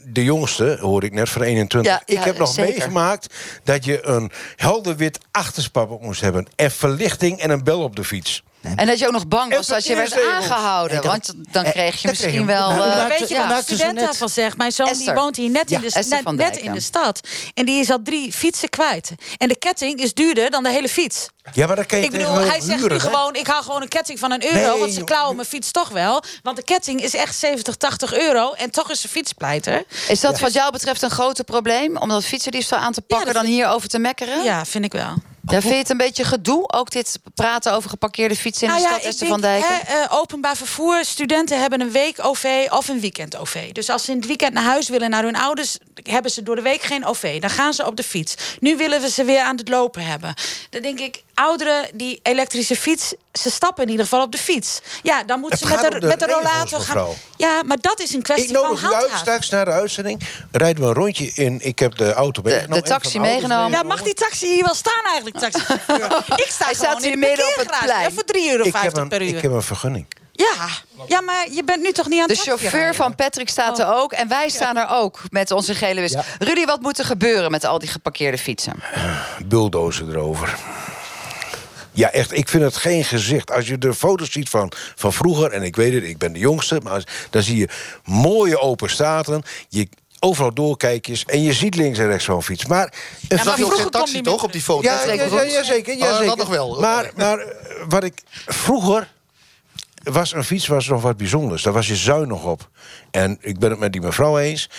[0.05, 1.91] de jongste, hoorde ik net, van 21.
[1.91, 2.71] Ja, ik heb nog zeker.
[2.71, 3.33] meegemaakt
[3.63, 6.47] dat je een helder wit achterspap moest hebben.
[6.55, 8.43] En verlichting en een bel op de fiets.
[8.75, 11.01] En dat je ook nog bang was als je werd aangehouden.
[11.01, 12.71] Want dan kreeg je misschien wel...
[12.71, 14.57] Uh, weet je wat studenten van zegt?
[14.57, 17.27] Mijn zoon die woont hier net, in de, net, in de stad.
[17.53, 19.11] En die is al drie fietsen kwijt.
[19.37, 21.29] En de ketting is duurder dan de hele fiets.
[21.53, 23.35] Ja, maar dat kan je Ik bedoel, hij zegt nu gewoon...
[23.35, 24.79] ik haal gewoon een ketting van een euro...
[24.79, 26.23] want ze klauwen mijn fiets toch wel.
[26.43, 28.51] Want de ketting is echt 70, 80 euro...
[28.53, 29.83] en toch is de fiets pleiter.
[30.07, 31.97] Is dat wat jou betreft een groter probleem?
[31.97, 33.33] Om dat fietsendiefstal aan te pakken...
[33.33, 34.43] dan hierover te mekkeren?
[34.43, 35.13] Ja, vind ik wel.
[35.51, 36.71] Ja, vind je het een beetje gedoe?
[36.71, 39.63] Ook dit praten over geparkeerde fietsen in de nou stad, van Dijk?
[39.63, 43.71] Uh, openbaar vervoer, studenten hebben een week OV of een weekend OV.
[43.71, 45.77] Dus als ze in het weekend naar huis willen naar hun ouders...
[46.03, 47.41] hebben ze door de week geen OV.
[47.41, 48.35] Dan gaan ze op de fiets.
[48.59, 50.33] Nu willen we ze weer aan het lopen hebben.
[50.69, 53.13] Dan denk ik, ouderen die elektrische fiets...
[53.33, 54.81] ze stappen in ieder geval op de fiets.
[55.03, 57.07] Ja, dan moeten ze met de, met de rollator gaan.
[57.35, 58.95] Ja, maar dat is een kwestie van handhaven.
[58.95, 60.21] Ik nodig straks naar de uitzending.
[60.51, 61.59] Rijden we een rondje in.
[61.61, 62.83] Ik heb de auto meegenomen.
[62.83, 63.71] De, taxi meegenomen.
[63.71, 65.37] Ja, mag die taxi hier wel staan eigenlijk?
[65.49, 65.73] Taxi?
[66.35, 68.11] ik sta Hij staat hier midden op het plein.
[68.11, 69.35] voor 3,50 euro per uur.
[69.35, 70.07] Ik heb een vergunning.
[70.31, 70.67] Ja,
[71.07, 73.93] ja, maar je bent nu toch niet aan het De chauffeur van Patrick staat er
[73.93, 74.11] ook.
[74.11, 76.17] En wij staan er ook met onze gele wist.
[76.39, 78.73] Rudy, wat moet er gebeuren met al die geparkeerde fietsen?
[79.45, 80.55] Bulldozen erover.
[81.97, 83.51] Ja, echt, ik vind het geen gezicht.
[83.51, 86.39] Als je de foto's ziet van, van vroeger, en ik weet het, ik ben de
[86.39, 86.79] jongste...
[86.83, 87.69] maar dan zie je
[88.03, 89.43] mooie open staten.
[89.69, 89.87] Je,
[90.19, 92.65] overal doorkijkjes en je ziet links en rechts zo'n fiets.
[92.65, 92.93] Maar,
[93.27, 94.81] een ja, maar geen taxi toch op die foto?
[94.81, 95.97] Ja, ja, ja, ja zeker.
[95.97, 96.37] Ja, oh, zeker.
[96.37, 96.79] nog wel.
[96.79, 97.45] Maar, maar
[97.87, 99.07] wat ik vroeger
[100.13, 101.63] was een fiets was nog wat bijzonders.
[101.63, 102.69] Daar was je zuinig op.
[103.11, 104.69] En ik ben het met die mevrouw eens.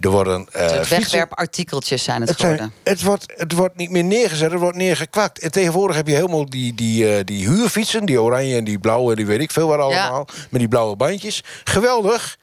[0.00, 2.72] Er worden uh, wegwerpartikeltjes zijn het, geworden.
[2.84, 5.38] het, wordt, het wordt niet meer neergezet, het wordt neergekwakt.
[5.38, 8.04] En tegenwoordig heb je helemaal die, die, uh, die huurfietsen...
[8.04, 10.26] die oranje en die blauwe, die weet ik veel waar allemaal...
[10.50, 11.42] met die blauwe bandjes.
[11.64, 12.36] Geweldig.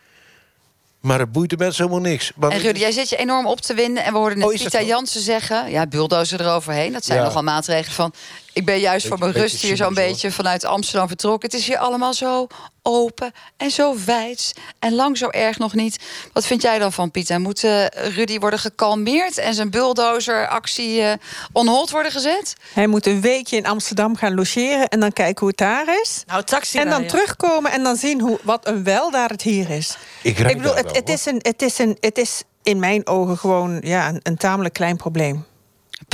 [1.00, 2.32] Maar het boeit de mensen helemaal niks.
[2.36, 4.04] Want En Rudy, jij zit je enorm op te winden.
[4.04, 4.86] En we hoorden net Oh, Pieter?
[4.86, 5.72] Jansen zeggen...
[5.72, 6.94] ja, bulldozer eroverheen.
[6.94, 7.26] Dat zijn Ja.
[7.26, 8.14] nogal maatregelen van...
[8.54, 11.50] ik ben juist voor mijn rust hier zo'n beetje vanuit Amsterdam vertrokken.
[11.50, 12.48] Het is hier allemaal zo
[12.82, 14.54] open en zo wijds.
[14.80, 16.00] En lang zo erg nog niet.
[16.34, 17.42] Wat vind jij dan van, Pieter?
[17.42, 19.38] Moet eh, Rudy worden gekalmeerd...
[19.38, 21.04] en zijn bulldozeractie
[21.52, 22.56] on hold worden gezet?
[22.74, 26.24] Hij moet een weekje in Amsterdam gaan logeren en dan kijken hoe het daar is.
[26.28, 29.70] Nou, taxi En dan terugkomen en dan zien hoe, wat een wel daar het hier
[29.70, 29.98] is.
[30.22, 32.80] Ik rijd bedoel, daar het, wel, het, is een, het, is een, het is in
[32.80, 35.46] mijn ogen gewoon ja, een, een tamelijk klein probleem.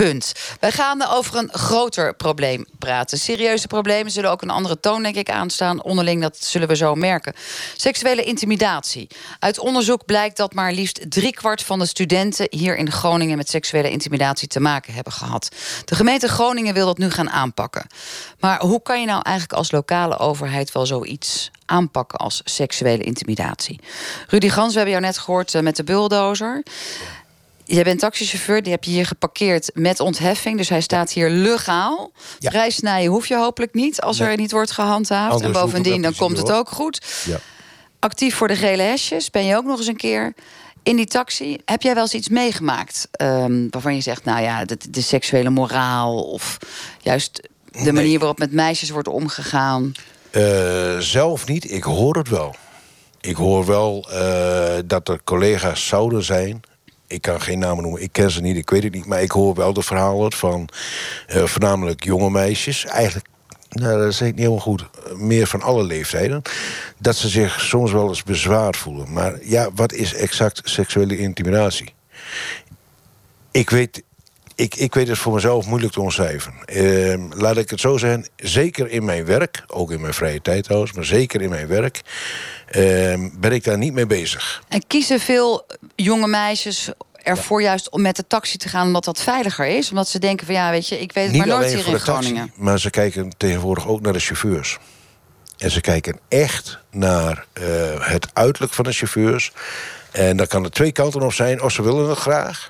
[0.03, 0.33] Punt.
[0.59, 3.17] Wij gaan over een groter probleem praten.
[3.17, 5.83] Serieuze problemen zullen ook een andere toon, denk ik, aanstaan.
[5.83, 7.33] Onderling, dat zullen we zo merken.
[7.75, 9.07] Seksuele intimidatie.
[9.39, 13.89] Uit onderzoek blijkt dat maar liefst driekwart van de studenten hier in Groningen met seksuele
[13.89, 15.49] intimidatie te maken hebben gehad.
[15.85, 17.87] De gemeente Groningen wil dat nu gaan aanpakken.
[18.39, 23.79] Maar hoe kan je nou eigenlijk als lokale overheid wel zoiets aanpakken als seksuele intimidatie?
[24.27, 26.63] Rudy Gans, we hebben jou net gehoord eh, met de bulldozer.
[27.67, 30.57] Jij bent taxichauffeur, die heb je hier geparkeerd met ontheffing.
[30.57, 32.11] Dus hij staat hier legaal.
[32.39, 32.49] Ja.
[32.49, 34.29] Prijssnijden hoef je hopelijk niet als Nee.
[34.29, 35.31] er niet wordt gehandhaafd.
[35.31, 37.05] Anders en bovendien, dan komt het ook goed.
[37.25, 37.39] Ja.
[37.99, 40.33] Actief voor de gele hesjes ben je ook nog eens een keer.
[40.83, 43.07] In die taxi, heb jij wel eens iets meegemaakt...
[43.11, 46.23] ehm, waarvan je zegt, nou ja, de, de seksuele moraal...
[46.23, 46.57] of
[47.01, 47.49] juist
[47.83, 49.91] de manier waarop met meisjes wordt omgegaan...
[50.31, 52.55] Eh, zelf niet, ik hoor het wel.
[53.21, 56.61] Ik hoor wel eh, dat er collega's zouden zijn.
[57.07, 59.05] Ik kan geen namen noemen, ik ken ze niet, ik weet het niet.
[59.05, 60.69] Maar ik hoor wel de verhalen van
[61.27, 62.85] eh, voornamelijk jonge meisjes.
[62.85, 63.27] Eigenlijk,
[63.69, 64.85] nou, dat zeg ik niet helemaal goed.
[65.15, 66.41] Meer van alle leeftijden.
[66.97, 69.13] Dat ze zich soms wel eens bezwaard voelen.
[69.13, 71.93] Maar ja, wat is exact seksuele intimidatie?
[73.51, 74.03] Ik weet,
[74.55, 76.53] ik, ik weet het voor mezelf moeilijk te omschrijven.
[76.65, 80.63] Ehm, laat ik het zo zeggen, zeker in mijn werk, ook in mijn vrije tijd
[80.63, 82.01] trouwens, maar zeker in mijn werk,
[83.33, 84.63] ben ik daar niet mee bezig.
[84.67, 86.91] En kiezen veel jonge meisjes
[87.23, 88.87] ervoor juist om met de taxi te gaan...
[88.87, 89.89] omdat dat veiliger is?
[89.89, 91.83] Omdat ze denken van ja, weet je, ik weet het Niet maar nooit hier in
[91.83, 92.51] de taxi, Groningen.
[92.55, 94.77] maar ze kijken tegenwoordig ook naar de chauffeurs.
[95.57, 97.63] En ze kijken echt naar eh,
[97.99, 99.51] het uiterlijk van de chauffeurs.
[100.11, 101.61] En daar kan er twee kanten op zijn.
[101.61, 102.69] Of ze willen het graag,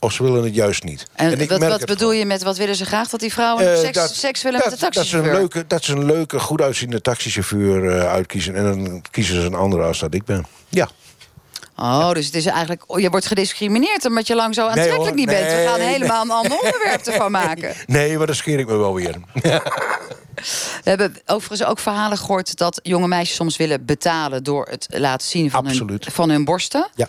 [0.00, 1.06] of ze willen het juist niet.
[1.14, 3.08] En, ik wat, merk wat bedoel je met wat willen ze graag?
[3.08, 5.34] Dat die vrouwen Eh, seks, dat- seks willen dat, met de dat, ze een taxichauffeur?
[5.40, 8.54] leuke, dat ze een leuke, goed uitziende taxichauffeur eh, uitkiezen.
[8.54, 10.46] En dan kiezen ze een andere als dat ik ben.
[10.68, 10.88] Ja.
[11.76, 15.14] Oh, dus het is eigenlijk, oh, je wordt gediscrimineerd omdat je lang zo aantrekkelijk hoor,
[15.14, 15.46] niet bent.
[15.52, 17.74] We gaan helemaal een ander onderwerp ervan maken.
[17.86, 19.14] Nee, maar dan scheer ik me wel weer.
[20.84, 25.26] We hebben overigens ook verhalen gehoord dat jonge meisjes soms willen betalen door het laten
[25.28, 26.88] zien van, hun, van hun borsten.
[26.94, 27.08] Ja,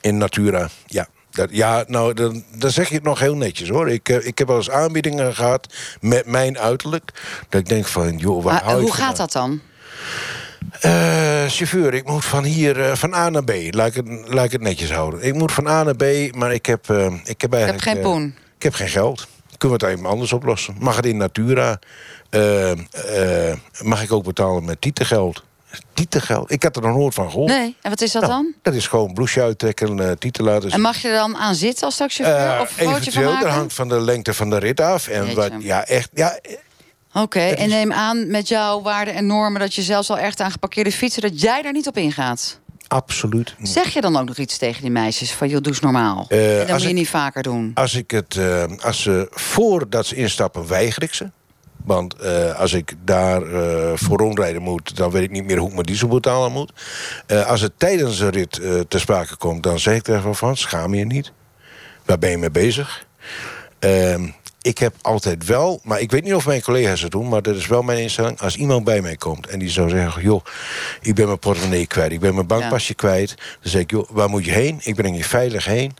[0.00, 1.08] in Natura, ja.
[1.30, 3.90] Dat, ja, nou, dan, dan zeg je het nog heel netjes hoor.
[3.90, 7.12] Ik, eh, ik heb wel eens aanbiedingen gehad met mijn uiterlijk.
[7.48, 9.60] Dat ik denk van, joh, waar Maar hou je hoe gaat dat dan?
[10.80, 13.52] Eh, chauffeur, ik moet van hier, eh, van A naar B.
[13.70, 15.22] Laat ik, het, laat ik het netjes houden.
[15.22, 17.82] Ik moet van A naar B, maar ik heb, eh, ik heb eigenlijk...
[17.82, 18.34] geen eh, poen.
[18.56, 19.26] ik heb geen geld.
[19.58, 20.74] Kunnen we het even anders oplossen?
[20.78, 21.78] Mag het in Natura?
[22.30, 22.70] Eh,
[23.50, 25.44] eh, mag ik ook betalen met tietengeld?
[25.94, 26.50] Tietengeld?
[26.52, 27.48] Ik had er nog nooit van gehoord.
[27.50, 28.54] Nee, en wat is dat Nou, dan?
[28.62, 30.70] Dat is gewoon bloesje uittrekken, eh tieten laten zien.
[30.72, 32.54] En mag je er dan aan zitten als taxichauffeur?
[32.54, 35.08] Eh, of een van dat hangt van de lengte van de rit af.
[35.08, 35.34] En Jeetje.
[35.34, 36.38] wat, ja, echt, ja,
[37.14, 39.60] Oké, Het en neem aan met jouw waarden en normen...
[39.60, 41.22] dat je zelfs al echt aan geparkeerde fietsen...
[41.22, 42.58] dat jij daar niet op ingaat.
[42.88, 43.54] absoluut.
[43.58, 43.68] niet.
[43.68, 45.32] Zeg je dan ook nog iets tegen die meisjes?
[45.32, 46.26] Van, joh, doe eens normaal.
[46.28, 47.70] Eh, en dat moet je ik- niet vaker doen.
[47.74, 51.30] Als, ik het, eh, als ze voordat ze instappen, weiger ik ze.
[51.84, 55.68] Want eh, als ik daar eh, voor rondrijden moet, dan weet ik niet meer hoe
[55.68, 56.72] ik mijn diesel betalen moet.
[57.26, 60.56] Eh, als het tijdens de rit ter sprake komt, dan zeg ik er even van:
[60.56, 61.32] schaam je niet.
[62.04, 63.06] Waar ben je mee bezig?
[63.78, 64.28] Ehm,
[64.62, 67.56] ik heb altijd wel, maar ik weet niet of mijn collega's het doen, maar dat
[67.56, 68.40] is wel mijn instelling.
[68.40, 70.44] Als iemand bij mij komt en die zou zeggen: joh,
[71.00, 73.34] ik ben mijn portemonnee kwijt, ik ben mijn bankpasje kwijt.
[73.36, 74.80] Dan zeg ik: joh, waar moet je heen?
[74.82, 75.94] Ik breng je veilig heen.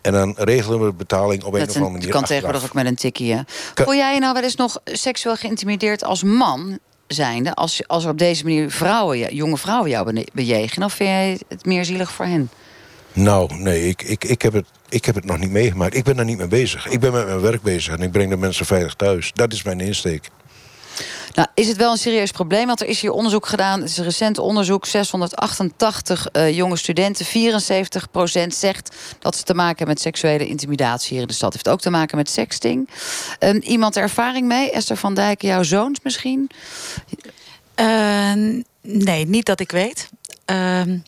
[0.00, 2.10] En dan regelen we de betaling op een Dat of andere manier.
[2.10, 2.28] kan achteraf.
[2.28, 3.32] tegenwoordig ook met een tikkie.
[3.32, 3.40] hè.
[3.74, 7.54] Kan- Voel jij je nou wel eens nog seksueel geïntimideerd als man zijnde...
[7.54, 10.86] als, als er op deze manier vrouwen, jonge vrouwen jou bejegenen?
[10.86, 12.50] Of vind jij het meer zielig voor hen?
[13.12, 15.94] Nou, nee, ik, ik, ik, heb het, ik heb het nog niet meegemaakt.
[15.94, 16.86] Ik ben daar niet mee bezig.
[16.88, 19.30] Ik ben met mijn werk bezig en ik breng de mensen veilig thuis.
[19.34, 20.28] Dat is mijn insteek.
[21.34, 22.66] Nou, is het wel een serieus probleem?
[22.66, 23.80] Want er is hier onderzoek gedaan.
[23.80, 24.86] Het is een recent onderzoek.
[24.86, 27.26] 688 eh, jonge studenten.
[27.26, 27.28] 74%
[28.46, 31.52] zegt dat ze te maken hebben met seksuele intimidatie hier in de stad.
[31.52, 32.88] Heeft ook te maken met sexting.
[33.38, 34.70] Ehm, iemand ervaring mee?
[34.70, 36.50] Esther van Dijk, jouw zoons misschien?
[37.74, 38.32] Eh,
[38.82, 40.08] nee, niet dat ik weet.
[40.44, 40.98] Ehm,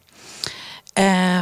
[0.93, 1.41] eh,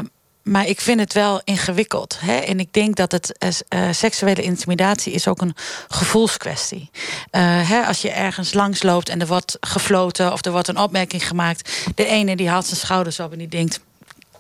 [0.51, 2.17] maar ik vind het wel ingewikkeld.
[2.21, 2.37] Hè?
[2.37, 5.57] En ik denk dat het eh, eh, seksuele intimidatie is ook een
[5.89, 6.91] gevoelskwestie.
[7.31, 10.79] Eh, hè, als je ergens langs loopt en er wordt gefloten of er wordt een
[10.79, 11.71] opmerking gemaakt.
[11.95, 13.81] De ene die haalt zijn schouders op en die denkt.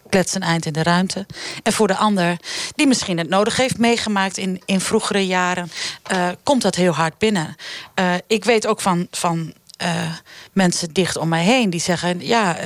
[0.08, 1.26] klets een eind in de ruimte.
[1.62, 2.36] En voor de ander,
[2.74, 5.70] die misschien het nodig heeft meegemaakt in, in vroegere jaren,
[6.12, 7.56] uh, komt dat heel hard binnen.
[7.94, 9.06] Uh, ik weet ook van.
[9.10, 10.12] van uh,
[10.52, 12.56] mensen dicht om mij heen die zeggen: Ja,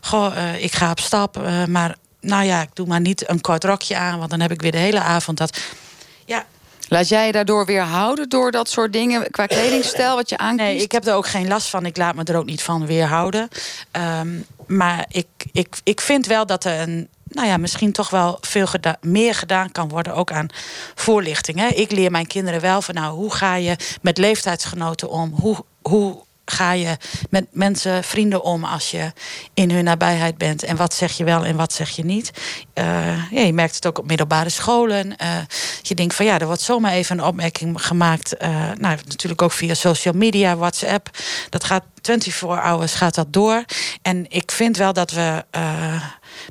[0.00, 3.96] goh, ik ga op stap, maar nou ja, ik doe maar niet een kort rokje
[3.96, 5.60] aan, want dan heb ik weer de hele avond dat.
[6.24, 6.46] Ja,
[6.88, 10.68] Laat jij je daardoor weer houden door dat soort dingen qua kledingstijl wat je aankiest?
[10.68, 11.86] Nee, ik heb er ook geen last van.
[11.86, 13.48] Ik laat me er ook niet van weerhouden.
[14.20, 18.38] Um, maar ik, ik, ik vind wel dat er een, nou ja, misschien toch wel
[18.40, 20.48] veel geda meer gedaan kan worden, ook aan
[20.94, 21.58] voorlichting.
[21.58, 21.66] Hè.
[21.66, 25.34] Ik leer mijn kinderen wel van, nou, hoe ga je met leeftijdsgenoten om?
[25.40, 26.96] Hoe, hoe ga je
[27.30, 29.12] met mensen, vrienden om als je
[29.54, 30.62] in hun nabijheid bent?
[30.62, 32.30] En wat zeg je wel en wat zeg je niet?
[32.74, 35.06] Uh, ja, je merkt het ook op middelbare scholen.
[35.22, 35.36] Uh,
[35.82, 38.34] je denkt van ja, er wordt zomaar even een opmerking gemaakt.
[38.42, 41.10] Uh, nou, natuurlijk ook via social media, WhatsApp.
[41.48, 43.64] Dat gaat 24 hours gaat dat door.
[44.02, 45.44] En ik vind wel dat we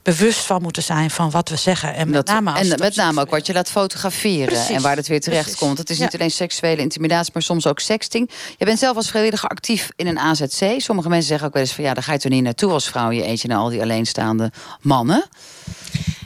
[0.04, 1.94] bewust van moeten zijn van wat we zeggen.
[1.94, 5.22] En met name, en met name ook wat je laat fotograferen en waar het weer
[5.22, 5.78] terecht komt.
[5.78, 8.30] Het is niet alleen seksuele intimidatie, maar soms ook sexting.
[8.58, 10.74] Je bent zelf als vrijwilliger actief in een AZC.
[10.78, 12.88] Sommige mensen zeggen ook wel eens van ja, daar ga je toch niet naartoe als
[12.88, 15.26] vrouw je eentje naar al die alleenstaande mannen.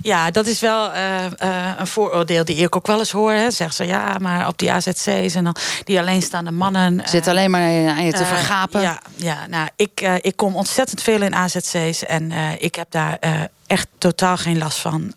[0.07, 3.31] Ja, dat is wel uh, uh, een vooroordeel die ik ook wel eens hoor.
[3.31, 3.51] Hè.
[3.51, 7.01] Zegt ze ja, maar op die AZC's en dan die alleenstaande mannen.
[7.05, 8.81] Zit alleen maar aan je te vergapen.
[8.81, 13.19] Ja, ja nou, ik, ik kom ontzettend veel in AZC's en ik heb daar
[13.67, 15.13] echt totaal geen last van.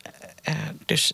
[0.86, 1.12] dus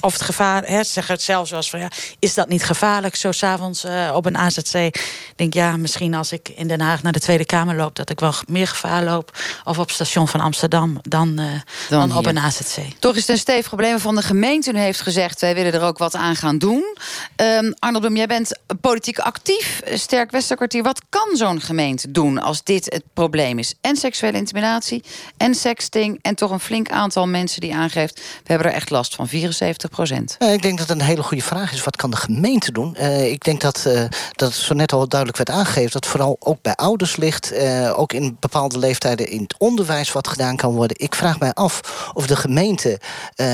[0.00, 3.32] of het gevaar, hè, zeg het zelfs zoals van ja, is dat niet gevaarlijk zo
[3.32, 4.74] s'avonds uh, op een AZC?
[4.74, 8.10] Ik denk ja, misschien als ik in Den Haag naar de Tweede Kamer loop, dat
[8.10, 9.38] ik wel meer gevaar loop.
[9.64, 11.46] Of op het station van Amsterdam dan, uh,
[11.88, 12.76] dan, dan op een AZC.
[12.98, 14.72] Toch is het een stevig probleem van de gemeente.
[14.72, 16.96] U heeft gezegd, wij willen er ook wat aan gaan doen.
[17.36, 20.82] Um, Arnold Bloem, jij bent politiek actief, Sterk Westerkwartier.
[20.82, 23.74] Wat kan zo'n gemeente doen als dit het probleem is?
[23.80, 25.02] En seksuele intimidatie,
[25.36, 29.14] en sexting, en toch een flink aantal mensen die aangeeft, we hebben er echt last
[29.14, 30.36] van 74 procent?
[30.38, 31.84] ik denk dat het een hele goede vraag is.
[31.84, 32.96] Wat kan de gemeente doen?
[33.00, 33.94] Uh, ik denk dat, uh,
[34.32, 35.90] dat het zo net al duidelijk werd aangegeven...
[35.90, 37.52] dat vooral ook bij ouders ligt.
[37.52, 40.96] Uh, ook in bepaalde leeftijden in het onderwijs wat gedaan kan worden.
[41.00, 43.00] Ik vraag mij af of de gemeente...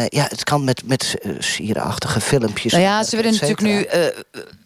[0.08, 2.72] ja, het kan met, met sierachtige filmpjes...
[2.72, 3.86] Nou ja, ze willen natuurlijk nu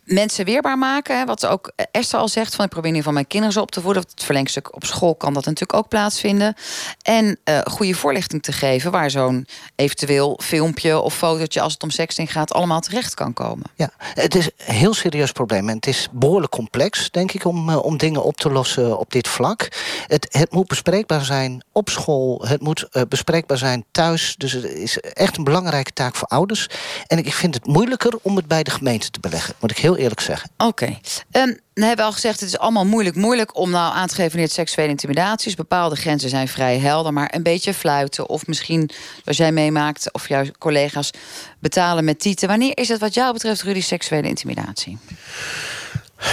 [0.09, 1.27] mensen weerbaar maken.
[1.27, 4.03] Wat ook Esther al zegt, van ik probeer ieder geval mijn kinderen op te voeden.
[4.03, 6.55] Het verlengstuk op school kan dat natuurlijk ook plaatsvinden.
[7.03, 11.91] En uh, goede voorlichting te geven waar zo'n eventueel filmpje of fotootje als het om
[11.91, 13.67] sexting gaat allemaal terecht kan komen.
[13.75, 17.69] Ja, het is een heel serieus probleem en het is behoorlijk complex, denk ik, om,
[17.69, 19.69] uh, om dingen op te lossen op dit vlak.
[20.07, 24.35] Het, het moet bespreekbaar zijn op school, het moet uh, bespreekbaar zijn thuis.
[24.37, 26.69] Dus het is echt een belangrijke taak voor ouders.
[27.07, 29.97] En ik vind het moeilijker om het bij de gemeente te beleggen, moet ik heel
[29.99, 30.51] eerlijk zeggen.
[30.57, 30.65] Oké.
[30.65, 31.01] Okay.
[31.43, 34.29] Um, we hebben al gezegd, het is allemaal moeilijk, moeilijk om nou aan te geven
[34.29, 35.55] wanneer het seksuele intimidatie is.
[35.55, 38.29] Bepaalde grenzen zijn vrij helder, maar een beetje fluiten.
[38.29, 38.91] Of misschien,
[39.23, 41.11] zoals jij meemaakt, of jouw collega's
[41.59, 42.49] betalen met tieten.
[42.49, 44.99] Wanneer is het wat jou betreft, Rudy, seksuele intimidatie?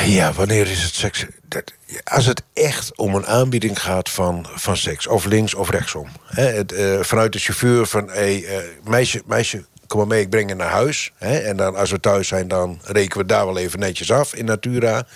[0.06, 1.25] Ja, wanneer is het seks?
[2.04, 6.08] Als het echt om een aanbieding gaat van, van seks, of links of rechtsom.
[6.25, 10.30] Hè, het, uh, vanuit de chauffeur van, hey, uh, meisje, meisje, kom maar mee, ik
[10.30, 11.12] breng je naar huis.
[11.15, 14.34] Hè, en dan als we thuis zijn, dan rekenen we daar wel even netjes af
[14.34, 15.08] in Natura.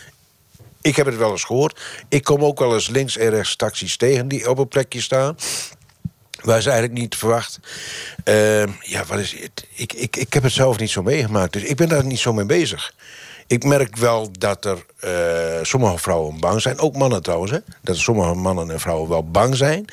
[0.82, 1.80] Ik heb het wel eens gehoord.
[2.10, 5.38] Ik kom ook wel eens links en rechts taxis tegen die op een plekje staan.
[6.42, 7.60] Waar ze eigenlijk niet verwacht.
[8.26, 9.68] Uh, ja, wat is het?
[9.74, 11.54] Ik, ik, ik heb het zelf niet zo meegemaakt.
[11.54, 12.94] Dus ik ben daar niet zo mee bezig.
[13.50, 16.80] Ik merk wel dat er uh, sommige vrouwen bang zijn.
[16.80, 17.52] Ook mannen trouwens.
[17.52, 17.58] Hè?
[17.82, 19.86] Dat sommige mannen en vrouwen wel bang zijn.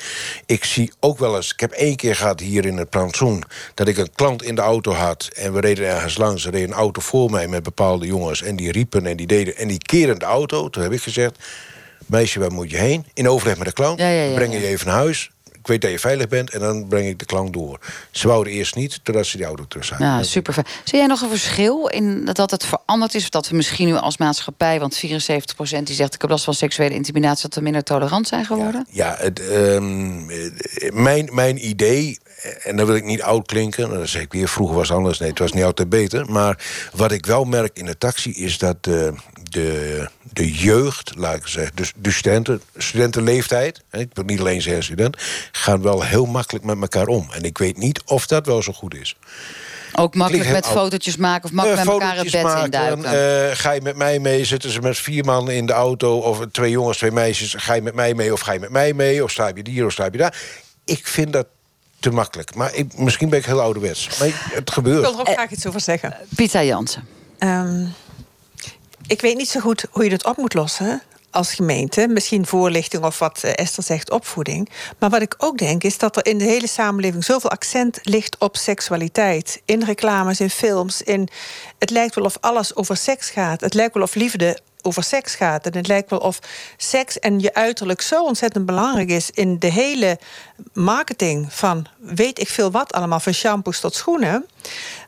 [0.45, 1.51] Ik zie ook wel eens...
[1.53, 3.43] Ik heb één keer gehad hier in het plantsoen...
[3.73, 5.29] dat ik een klant in de auto had.
[5.35, 6.45] En we reden ergens langs.
[6.45, 8.41] Er reed een auto voor mij met bepaalde jongens.
[8.41, 9.55] En die riepen en die deden...
[9.55, 10.69] En die keren de auto.
[10.69, 11.37] Toen heb ik gezegd...
[12.05, 13.05] Meisje, waar moet je heen?
[13.13, 13.99] In overleg met de klant.
[13.99, 15.29] Ja, ja, ja, breng je even naar huis
[15.67, 17.79] ik weet dat je veilig bent en dan breng ik de klant door.
[18.11, 20.01] Ze wouden eerst niet, totdat ze die auto terug zijn.
[20.01, 20.65] Ja, super fijn.
[20.83, 23.23] Zie jij nog een verschil in dat het veranderd is?
[23.23, 24.99] Of dat we misschien nu als maatschappij, want 74%
[25.83, 28.85] die zegt ik heb last van seksuele intimidatie, dat we minder tolerant zijn geworden?
[28.89, 30.25] Ja, ja het, um,
[30.93, 32.19] mijn, mijn idee
[32.63, 33.89] en dan wil ik niet oud klinken.
[33.89, 35.19] Dan zeg ik weer, vroeger was het anders.
[35.19, 36.31] Nee, het was niet altijd beter.
[36.31, 39.13] Maar wat ik wel merk in de taxi is dat de,
[39.49, 41.75] de, de jeugd, laat ik zeggen...
[41.75, 43.83] dus de studenten, studentenleeftijd...
[43.91, 45.17] ik wil niet alleen zeggen student...
[45.51, 47.27] gaan wel heel makkelijk met elkaar om.
[47.31, 49.15] En ik weet niet of dat wel zo goed is.
[49.93, 53.03] Ook makkelijk met fotootjes maken of makkelijk uh, met elkaar het bed maken, induiken.
[53.03, 54.45] Uh, ga je met mij mee?
[54.45, 56.17] Zitten ze met vier man in de auto?
[56.17, 57.53] Of twee jongens, twee meisjes?
[57.57, 59.23] Ga je met mij mee of ga je met mij mee?
[59.23, 60.37] Of sta je hier of sta je daar?
[60.85, 61.47] Ik vind dat
[61.99, 62.55] te makkelijk.
[62.55, 64.19] Maar ik, misschien ben ik heel ouderwets.
[64.19, 64.97] Maar het gebeurt.
[64.97, 66.15] Ik wil er ook graag iets over zeggen.
[66.35, 67.07] Pieter Jansen.
[67.39, 67.93] Um,
[69.07, 71.01] ik weet niet zo goed hoe je dat op moet lossen.
[71.31, 72.07] als gemeente.
[72.07, 74.69] Misschien voorlichting of wat eh, Esther zegt, opvoeding.
[74.99, 78.37] Maar wat ik ook denk is dat er in de hele samenleving zoveel accent ligt
[78.37, 79.61] op seksualiteit.
[79.65, 81.01] In reclames, in films.
[81.01, 81.27] In,
[81.79, 83.61] het lijkt wel of alles over seks gaat.
[83.61, 85.65] Het lijkt wel of liefde over seks gaat.
[85.65, 86.39] En het lijkt wel of
[86.77, 90.19] seks en je uiterlijk zo ontzettend belangrijk is in de hele
[90.73, 94.45] marketing van weet ik veel wat allemaal, van shampoos tot schoenen.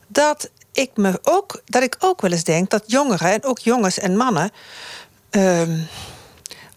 [0.07, 3.99] Dat ik me ook, dat ik ook wel eens denk dat jongeren en ook jongens
[3.99, 4.51] en mannen.
[5.29, 5.77] Ehm,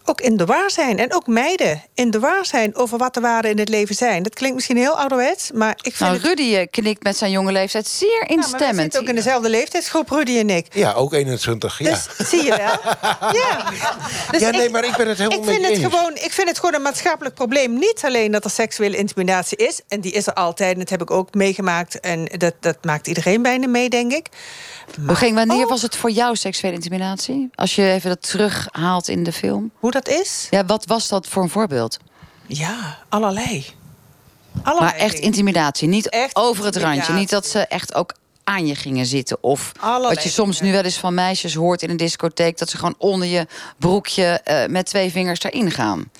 [0.05, 0.99] ook in de waar zijn.
[0.99, 4.23] En ook meiden in de waar zijn over wat de waarden in het leven zijn.
[4.23, 6.09] Dat klinkt misschien heel ouderwets, maar ik vind.
[6.09, 6.69] Nou, Rudy het...
[6.69, 8.61] knikt met zijn jonge leeftijd zeer instemmend.
[8.61, 10.67] Ja, we zitten ook in dezelfde leeftijdsgroep, Rudy en ik.
[10.73, 11.79] Ja, ook 21.
[11.79, 11.89] Ja.
[11.89, 12.93] Dus, zie je wel?
[13.41, 13.71] ja.
[14.31, 16.59] Dus ja, nee, maar ik ben het helemaal ik vind het gewoon, Ik vind het
[16.59, 17.73] gewoon een maatschappelijk probleem.
[17.73, 21.01] Niet alleen dat er seksuele intimidatie is, en die is er altijd, en dat heb
[21.01, 21.99] ik ook meegemaakt.
[21.99, 24.27] En dat, dat maakt iedereen bijna mee, denk ik.
[25.07, 27.49] Ging, wanneer was het voor jou seksuele intimidatie?
[27.55, 29.71] Als je even dat terughaalt in de film.
[29.79, 30.47] Hoe dat is?
[30.49, 31.97] Ja, wat was dat voor een voorbeeld?
[32.47, 33.65] Ja, allerlei.
[34.63, 37.13] allerlei maar echt intimidatie, niet echt over het randje.
[37.13, 39.37] Niet dat ze echt ook aan je gingen zitten.
[39.41, 42.57] Of allerlei wat je soms nu wel eens van meisjes hoort in een discotheek...
[42.57, 46.11] dat ze gewoon onder je broekje uh, met twee vingers erin gaan.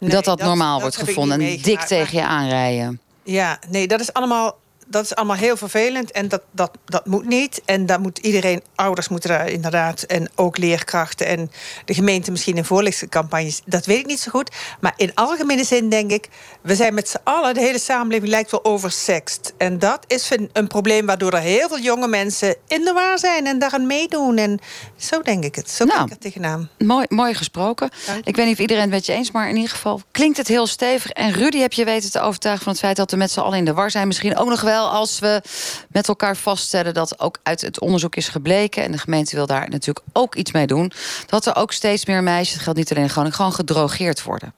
[0.00, 1.40] Nee, dat, dat, normaal wordt gevonden.
[1.40, 3.00] En dik tegen je aanrijden.
[3.22, 4.56] Ja, nee, dat is allemaal
[4.92, 7.62] dat is allemaal heel vervelend en dat, dat, dat moet niet.
[7.64, 10.02] En daar moet iedereen, ouders moeten daar inderdaad...
[10.02, 11.50] en ook leerkrachten en
[11.84, 13.62] de gemeente misschien in voorlichtingscampagnes...
[13.64, 14.50] dat weet ik niet zo goed.
[14.80, 16.28] Maar in algemene zin denk ik...
[16.62, 19.52] we zijn met z'n allen, de hele samenleving lijkt wel oversext.
[19.56, 22.56] En dat is een probleem waardoor er heel veel jonge mensen...
[22.66, 24.36] in de waar zijn en daaraan meedoen.
[24.36, 24.58] En
[24.96, 25.70] zo denk ik het.
[25.70, 26.70] Zo nou, ik er tegenaan.
[26.78, 27.90] Mooi, mooi gesproken.
[28.24, 29.30] Ik weet niet of iedereen het met je eens...
[29.30, 31.10] maar in ieder geval klinkt het heel stevig.
[31.10, 32.96] En Rudy heb je weten te overtuigen van het feit...
[32.96, 34.06] dat we met z'n allen in de war zijn.
[34.06, 35.42] Misschien ook nog wel als we
[35.88, 38.82] met elkaar vaststellen dat ook uit het onderzoek is gebleken...
[38.82, 40.92] en de gemeente wil daar natuurlijk ook iets mee doen...
[41.26, 43.36] dat er ook steeds meer meisjes, dat geldt niet alleen in Groningen...
[43.36, 44.54] gewoon gedrogeerd worden.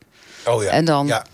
[0.47, 0.71] Oh ja.
[0.71, 1.25] En dan ja.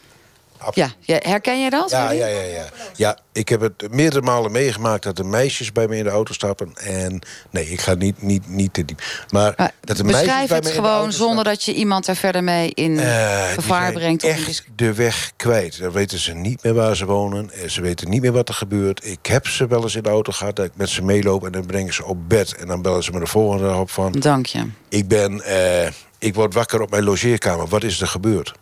[0.72, 1.90] Ja, herken je dat?
[1.90, 2.64] Ja, ja, ja, ja.
[2.96, 6.32] ja, ik heb het meerdere malen meegemaakt dat de meisjes bij me in de auto
[6.32, 6.72] stappen.
[6.74, 7.20] En
[7.50, 9.02] nee, ik ga niet, niet, niet te diep.
[9.30, 12.70] Maar, dat de meisjes bij het me gewoon zonder dat je iemand er verder mee
[12.74, 14.24] in uh, gevaar brengt.
[14.24, 15.78] Of echt de weg kwijt.
[15.78, 17.50] Dan weten ze niet meer waar ze wonen.
[17.66, 19.04] Ze weten niet meer wat er gebeurt.
[19.04, 21.52] Ik heb ze wel eens in de auto gehad dat ik met ze meeloop en
[21.52, 22.54] dan breng ik ze op bed.
[22.56, 24.12] En dan bellen ze me de volgende dag op van...
[24.12, 24.66] Dank je.
[24.88, 25.42] Ik ben...
[25.46, 25.86] Uh,
[26.18, 27.66] ik word wakker op mijn logeerkamer.
[27.66, 28.52] Wat is er gebeurd?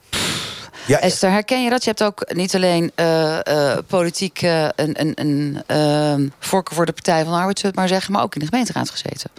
[0.89, 1.85] Ja, Esther, herken je dat?
[1.85, 6.87] Je hebt ook niet alleen uh, uh, politiek uh, een, een, een ehm, voorkeur voor
[6.87, 9.31] de Partij van de Arbeid, zullen maar zeggen, maar ook in de gemeenteraad gezeten.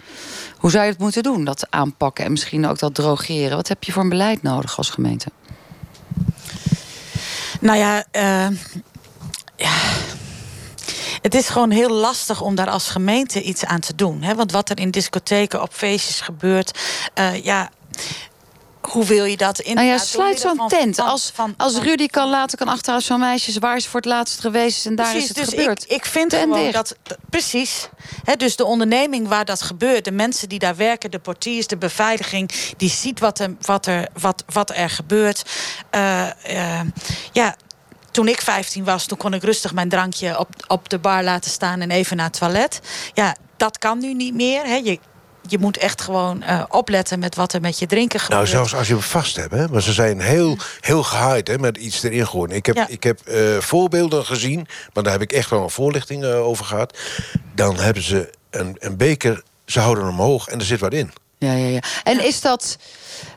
[0.56, 3.56] Hoe zou je het moeten doen, dat aanpakken en misschien ook dat drogeren?
[3.56, 5.26] Wat heb je voor een beleid nodig als gemeente?
[7.60, 8.04] Nou ja,
[9.56, 9.68] ja.
[11.22, 14.22] Het is gewoon heel lastig om daar als gemeente iets aan te doen.
[14.22, 14.34] Hè?
[14.34, 16.78] Want wat er in discotheken, op feestjes gebeurt.
[17.42, 17.70] ja,
[18.90, 19.74] hoe wil je dat in?
[19.74, 20.98] Nou ja, sluit zo'n tent.
[20.98, 24.76] als, als Rudy kan laten, kan achteraf zo'n meisjes waar ze voor het laatst geweest
[24.76, 25.82] is en daar is het dus gebeurd.
[25.82, 26.96] Ik, ik vind gewoon dat
[27.30, 27.88] precies.
[28.24, 31.76] Hè, dus de onderneming waar dat gebeurt, de mensen die daar werken, de portiers, de
[31.76, 35.42] beveiliging, die ziet wat er, wat er, wat, wat er gebeurt.
[35.94, 36.80] Uh, uh,
[37.32, 37.56] ja,
[38.10, 41.50] toen ik 15 was, toen kon ik rustig mijn drankje op, op de bar laten
[41.50, 42.80] staan en even naar het toilet.
[43.14, 44.64] Ja, dat kan nu niet meer.
[44.64, 44.74] Hè.
[44.74, 44.98] Je,
[45.48, 48.52] je moet echt gewoon uh, opletten met wat er met je drinken nou, gebeurt.
[48.52, 49.52] Nou, zelfs als je hem vast hebt.
[49.52, 49.68] Hè?
[49.68, 52.56] Maar ze zijn heel, heel gehaaid hè, met iets erin gooien.
[52.56, 56.24] Ik heb, ik heb uh, voorbeelden gezien, maar daar heb ik echt wel een voorlichting
[56.24, 56.98] uh, over gehad.
[57.54, 61.12] Dan hebben ze een, een beker, ze houden hem omhoog en er zit wat in.
[61.38, 61.80] Ja, ja, ja.
[62.04, 62.78] En is dat,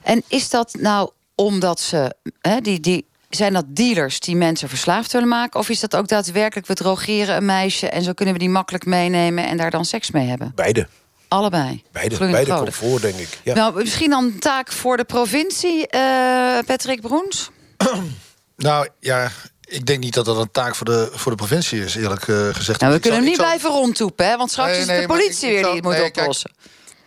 [0.01, 2.15] en is dat nou omdat ze...
[2.41, 5.59] Hè, die, die, zijn dat dealers die mensen verslaafd willen maken?
[5.59, 7.89] Of is dat ook daadwerkelijk, we drogeren een meisje...
[7.89, 10.51] en zo kunnen we die makkelijk meenemen en daar dan seks mee hebben?
[10.55, 10.87] Beide.
[11.33, 11.83] Allebei.
[11.91, 13.39] Beide, beide voor, denk ik.
[13.43, 13.53] Ja.
[13.53, 17.49] Nou, misschien dan een taak voor de provincie, uh, Patrick Broens?
[18.55, 21.95] nou ja, ik denk niet dat dat een taak voor de, voor de provincie is,
[21.95, 22.79] eerlijk uh, gezegd.
[22.79, 24.37] Nou, we kunnen hem niet blijven rondtoepen, hè?
[24.37, 26.51] want straks nee, is het de politie weer die het moet oplossen.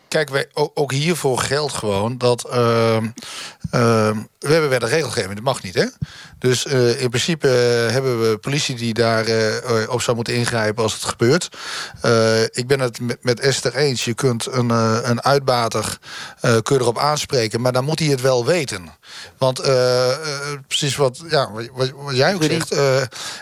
[0.08, 2.46] Kijk, wij, ook hiervoor geldt gewoon dat...
[2.52, 2.96] Uh,
[3.72, 5.84] uh, we hebben weer de regelgeving, dat mag niet, hè?
[6.38, 10.82] Dus uh, in principe uh, hebben we politie die daar uh, op zou moeten ingrijpen
[10.82, 11.48] als het gebeurt.
[12.52, 14.04] ik ben het met, met, Esther eens.
[14.04, 14.70] Je kunt een,
[15.10, 15.98] een uitbater
[16.62, 18.88] kun erop aanspreken, maar dan moet hij het wel weten.
[19.38, 19.62] Want
[20.66, 22.76] precies wat, ja, wat, wat, jij ook zegt,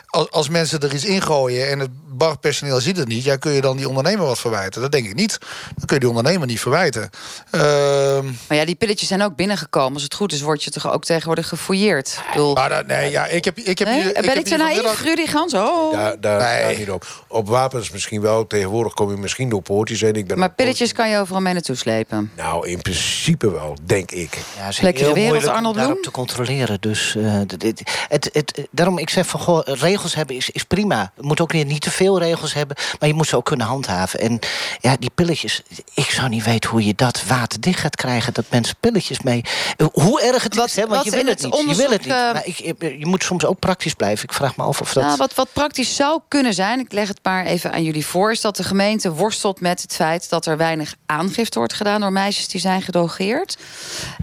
[0.07, 3.61] als, als, mensen er iets ingooien en het barpersoneel ziet het niet, ja, kun je
[3.61, 4.83] dan die ondernemer wat verwijten?
[4.83, 5.39] Dat denk ik niet.
[5.77, 7.11] Dan kun je die ondernemer niet verwijten.
[7.51, 9.95] Ehm, maar ja, die pilletjes zijn ook binnengekomen.
[9.95, 12.09] Als het goed is, word je toch ook tegenwoordig gefouilleerd.
[12.27, 14.03] Ik bedoel, Maar nee, ja, ik heb, ik heb nee?
[14.03, 15.55] hier, ben heb ik te hier naïef, Rudy Gans?
[15.55, 15.93] Oh.
[15.93, 16.63] Daar, daar, Nee.
[16.63, 17.25] daar niet op.
[17.29, 18.47] Op wapens misschien wel.
[18.47, 20.15] Tegenwoordig kom je misschien door poortjes heen.
[20.15, 22.31] Ik ben Maar pilletjes kan je overal mee naartoe slepen.
[22.37, 24.39] Nou, in principe wel, denk ik.
[24.59, 26.03] Ja, is Lekkere heel wereld, moeilijk Arnold Bloem.
[26.03, 26.81] te controleren.
[26.81, 31.13] Dus eh, dit- het, het, daarom, ik zeg van, goh, regels hebben is, is prima.
[31.17, 33.67] Je moet ook weer niet te veel regels hebben, maar je moet ze ook kunnen
[33.67, 34.21] handhaven.
[34.21, 34.39] En
[34.81, 35.63] ja, die pilletjes,
[35.95, 38.33] ik zou niet weten hoe je dat waterdicht gaat krijgen...
[38.35, 39.43] dat mensen pilletjes mee...
[39.93, 41.69] Hoe erg het Wat- hè, want wat je wil het het niet.
[41.71, 42.11] Je wil het niet.
[42.15, 44.25] eh, Maar ik, ik- je moet soms ook praktisch blijven.
[44.25, 45.05] Ik vraag me af of dat...
[45.05, 48.31] Nou, wat, wat praktisch zou kunnen zijn, ik leg het maar even aan jullie voor...
[48.31, 52.01] is dat de gemeente worstelt met het feit dat er weinig aangifte wordt gedaan...
[52.01, 53.57] door meisjes die zijn gedrogeerd.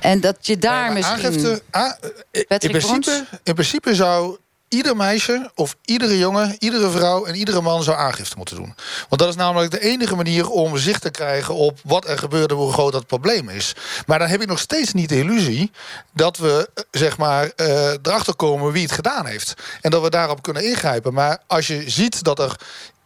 [0.01, 1.25] En dat je daar Nee, misschien...
[1.25, 1.97] aangifte, a-
[2.31, 4.37] in, Patrick principe, in principe zou
[4.73, 8.75] ieder meisje of iedere jongen, iedere vrouw en iedere man zou aangifte moeten doen.
[9.09, 12.53] Want dat is namelijk de enige manier om zicht te krijgen op wat er gebeurde,
[12.53, 13.75] hoe groot dat probleem is.
[14.05, 15.71] Maar dan heb ik nog steeds niet de illusie
[16.13, 20.09] dat we eh, zeg maar eh, erachter komen wie het gedaan heeft en dat we
[20.09, 21.13] daarop kunnen ingrijpen.
[21.13, 22.55] Maar als je ziet dat er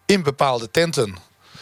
[0.05, 1.15] in bepaalde tenten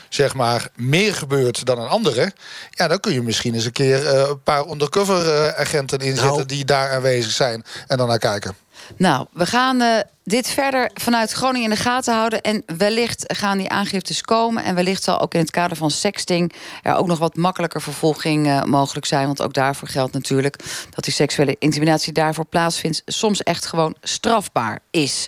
[0.10, 2.34] zeg maar, meer gebeurt dan een andere...
[2.70, 6.34] ja, dan kun je misschien eens een keer eh, een paar undercover-agenten inzetten...
[6.34, 6.46] Nou.
[6.46, 8.63] die daar aanwezig zijn en dan naar kijken.
[8.98, 12.42] Nou, we gaan eh, dit verder vanuit Groningen in de gaten houden.
[12.42, 14.64] En wellicht gaan die aangiftes komen.
[14.64, 16.54] En wellicht zal ook in het kader van sexting...
[16.82, 19.26] er ook nog wat makkelijker vervolging eh, mogelijk zijn.
[19.26, 20.58] Want ook daarvoor geldt natuurlijk...
[20.90, 23.02] dat die seksuele intimidatie daarvoor plaatsvindt...
[23.06, 25.28] soms echt gewoon strafbaar is.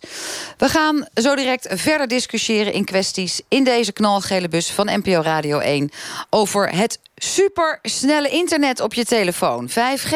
[0.58, 3.42] We gaan zo direct verder discussiëren in kwesties...
[3.48, 5.92] in deze knalgele bus van NPO Radio 1...
[6.30, 10.16] over het supersnelle internet op je telefoon, 5G.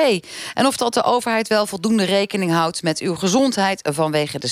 [0.54, 4.48] En of dat de overheid wel voldoende rekening houdt met uw gezondheid vanwege de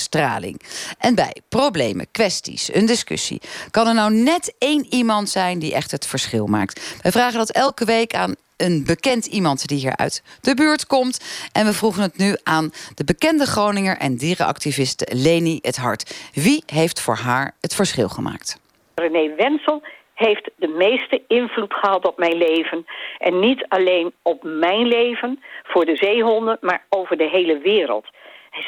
[0.98, 3.40] En bij problemen, kwesties, een discussie...
[3.70, 6.98] kan er nou net één iemand zijn die echt het verschil maakt.
[7.02, 11.48] Wij vragen dat elke week aan een bekend iemand die hier uit de buurt komt.
[11.52, 16.30] En we vroegen het nu aan de bekende Groninger en dierenactiviste Leni het Hart.
[16.34, 18.60] Wie heeft voor haar het verschil gemaakt?
[18.94, 19.82] René Wensel
[20.14, 22.86] heeft de meeste invloed gehad op mijn leven.
[23.18, 28.06] En niet alleen op mijn leven, voor de zeehonden, maar over de hele wereld.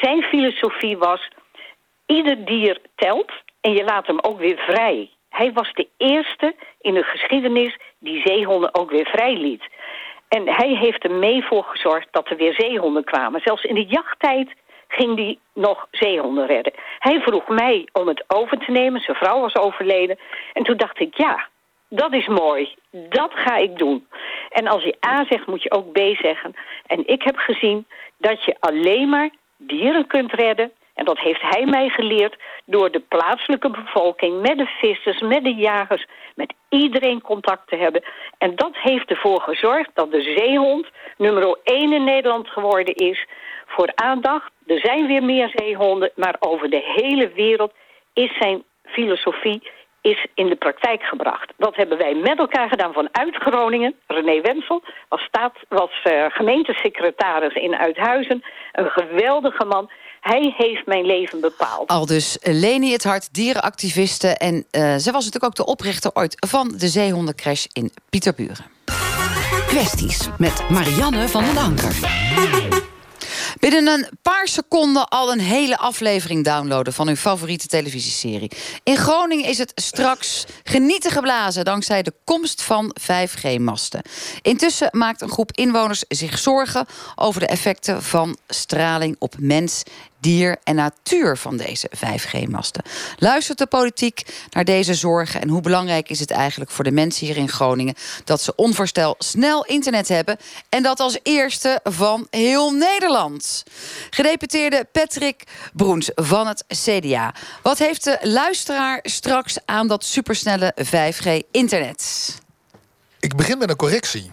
[0.01, 1.29] Zijn filosofie was,
[2.15, 3.31] ieder dier telt
[3.61, 5.09] en je laat hem ook weer vrij.
[5.29, 9.63] Hij was de eerste in de geschiedenis die zeehonden ook weer vrij liet.
[10.27, 13.41] En hij heeft er mee voor gezorgd dat er weer zeehonden kwamen.
[13.43, 14.49] Zelfs in de jachttijd
[14.87, 16.73] ging hij nog zeehonden redden.
[16.99, 19.01] Hij vroeg mij om het over te nemen.
[19.01, 20.19] Zijn vrouw was overleden.
[20.53, 21.47] En toen dacht ik, ja,
[21.89, 22.75] dat is mooi.
[22.91, 24.07] Dat ga ik doen.
[24.49, 26.53] En als je A zegt, moet je ook B zeggen.
[26.87, 27.85] En ik heb gezien
[28.17, 30.71] dat je alleen maar dieren kunt redden...
[31.01, 32.35] en dat heeft hij mij geleerd
[32.65, 34.41] door de plaatselijke bevolking...
[34.41, 38.03] met de vissers, met de jagers, met iedereen contact te hebben.
[38.37, 40.87] En dat heeft ervoor gezorgd dat de zeehond
[41.17, 43.27] nummer 1 in Nederland geworden is...
[43.65, 44.51] voor aandacht.
[44.65, 47.73] Er zijn weer meer zeehonden, maar over de hele wereld
[48.13, 49.61] is zijn filosofie
[50.01, 51.53] is in de praktijk gebracht.
[51.57, 53.95] Dat hebben wij met elkaar gedaan vanuit Groningen.
[54.07, 58.43] René Wensel was, staat, was uh, gemeentesecretaris in Uithuizen.
[58.71, 59.91] Een geweldige man.
[60.21, 61.89] Hij heeft mijn leven bepaald.
[61.89, 64.27] Al dus Leni het Hart, dierenactiviste.
[64.27, 68.65] En uh, zij was natuurlijk ook de oprichter ooit van de zeehondencrash in Pieterburen.
[69.67, 71.95] Kwesties met Marianne van den Anker.
[73.59, 78.51] Binnen een paar seconden al een hele aflevering downloaden van uw favoriete televisieserie.
[78.83, 84.01] In Groningen is het straks genieten geblazen dankzij de komst van 5G-masten.
[84.41, 89.83] Intussen maakt een groep inwoners zich zorgen over de effecten van straling op mens,
[90.21, 92.83] dier en natuur van deze 5G-masten.
[93.17, 97.25] Luistert de politiek naar deze zorgen en hoe belangrijk is het eigenlijk voor de mensen
[97.25, 100.37] hier in Groningen dat ze onvoorstel snel internet hebben
[100.69, 103.63] en dat als eerste van heel Nederland.
[104.09, 105.43] Gedeputeerde Patrick
[105.73, 107.35] Broens van het CDA.
[107.61, 112.35] Wat heeft de luisteraar straks aan dat supersnelle 5G-internet?
[113.19, 114.31] Ik begin met een correctie.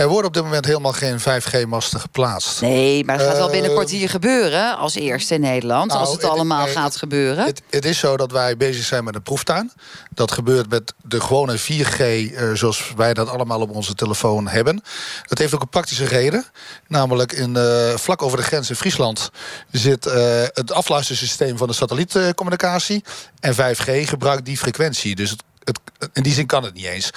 [0.00, 2.60] Er worden op dit moment helemaal geen 5G-masten geplaatst.
[2.60, 4.76] Nee, maar het gaat wel binnenkort hier gebeuren.
[4.76, 5.88] Als eerste in Nederland.
[5.88, 7.44] nou, als het het- allemaal gaat gebeuren.
[7.46, 9.72] Het, het is zo dat wij bezig zijn met een proeftuin.
[10.10, 14.82] Dat gebeurt met de gewone 4G eh, zoals wij dat allemaal op onze telefoon hebben.
[15.26, 16.44] Dat heeft ook een praktische reden.
[16.88, 19.30] Namelijk in, eh, vlak over de grens in Friesland
[19.70, 23.04] zit eh, het afluistersysteem van de satellietcommunicatie.
[23.40, 25.14] En 5G gebruikt die frequentie.
[25.16, 25.78] Dus het, het,
[26.12, 27.10] in die zin kan het niet eens.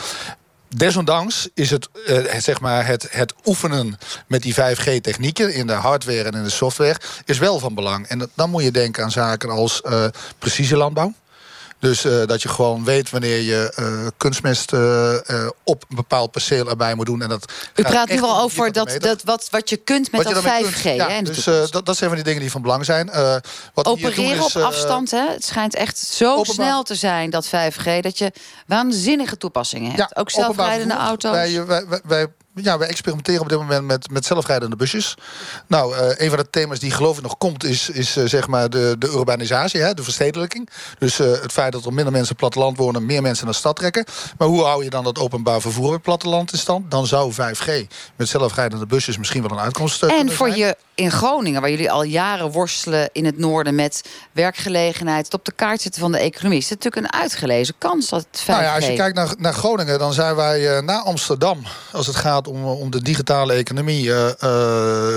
[0.76, 3.98] Desondanks is het, eh, zeg maar het, het oefenen
[4.28, 8.08] met die 5G-technieken in de hardware en in de software is wel van belang.
[8.08, 10.06] En dan moet je denken aan zaken als eh,
[10.40, 11.14] precisielandbouw.
[11.84, 14.74] Dus dat je gewoon weet wanneer je kunstmest
[15.64, 17.22] op een bepaald perceel erbij moet doen.
[17.22, 20.44] En dat U praat nu al over dat, dat, wat, wat je kunt met dat
[20.44, 20.82] 5G.
[20.84, 23.12] ja, hè, dus dat, dat zijn van die dingen die van belang zijn.
[23.74, 25.28] wat Opereren op afstand, hè?
[25.30, 28.00] Het schijnt echt zo snel te zijn, dat 5G...
[28.00, 28.32] dat je
[28.68, 30.16] waanzinnige toepassingen hebt.
[30.16, 31.32] Ook zelfrijdende auto's.
[31.32, 35.16] Wij, wij, wij, ja, we experimenteren op dit moment met, met zelfrijdende busjes.
[35.68, 37.64] Nou, uh, een van de thema's die geloof ik nog komt...
[37.64, 40.70] is, is uh, zeg maar de, de urbanisatie, hè, de verstedelijking.
[41.00, 43.06] Dus uh, het feit dat er minder mensen op platteland wonen...
[43.06, 44.06] meer mensen naar de stad trekken.
[44.38, 46.92] Maar hoe hou je dan dat openbaar vervoer op platteland in stand?
[46.92, 47.72] Dan zou 5G
[48.16, 52.04] met zelfrijdende busjes misschien wel een uitkomst En voor je in Groningen, waar jullie al
[52.04, 53.76] jaren worstelen in het noorden...
[53.76, 56.58] met werkgelegenheid, het op de kaart zetten van de economie...
[56.58, 58.46] is het natuurlijk een uitgelezen kans dat het 5G...
[58.46, 61.64] Nou ja, als je kijkt naar, naar Groningen, dan zijn wij na Amsterdam...
[61.92, 64.16] als het gaat om, om de digitale economie uh,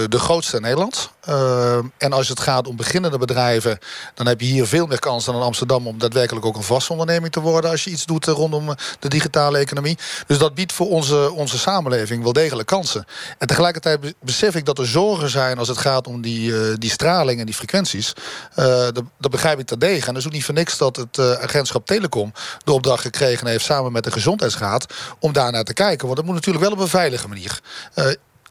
[0.09, 1.11] de grootste in Nederland.
[1.29, 3.79] Uh, en als het gaat om beginnende bedrijven...
[4.15, 5.87] dan heb je hier veel meer kans dan in Amsterdam...
[5.87, 7.71] om daadwerkelijk ook een vaste onderneming te worden...
[7.71, 9.99] als je iets doet rondom de digitale economie.
[10.27, 13.05] Dus dat biedt voor onze, onze samenleving wel degelijk kansen.
[13.39, 15.59] En tegelijkertijd besef ik dat er zorgen zijn...
[15.59, 18.13] als het gaat om die, uh, die straling en die frequenties.
[18.55, 20.07] dat, dat, begrijp ik terdege.
[20.07, 22.33] En dat is ook niet voor niks dat het agentschap Telecom...
[22.65, 24.87] de opdracht gekregen heeft samen met de Gezondheidsraad...
[25.19, 26.05] om daar naar te kijken.
[26.05, 27.61] Want dat moet natuurlijk wel op een veilige manier.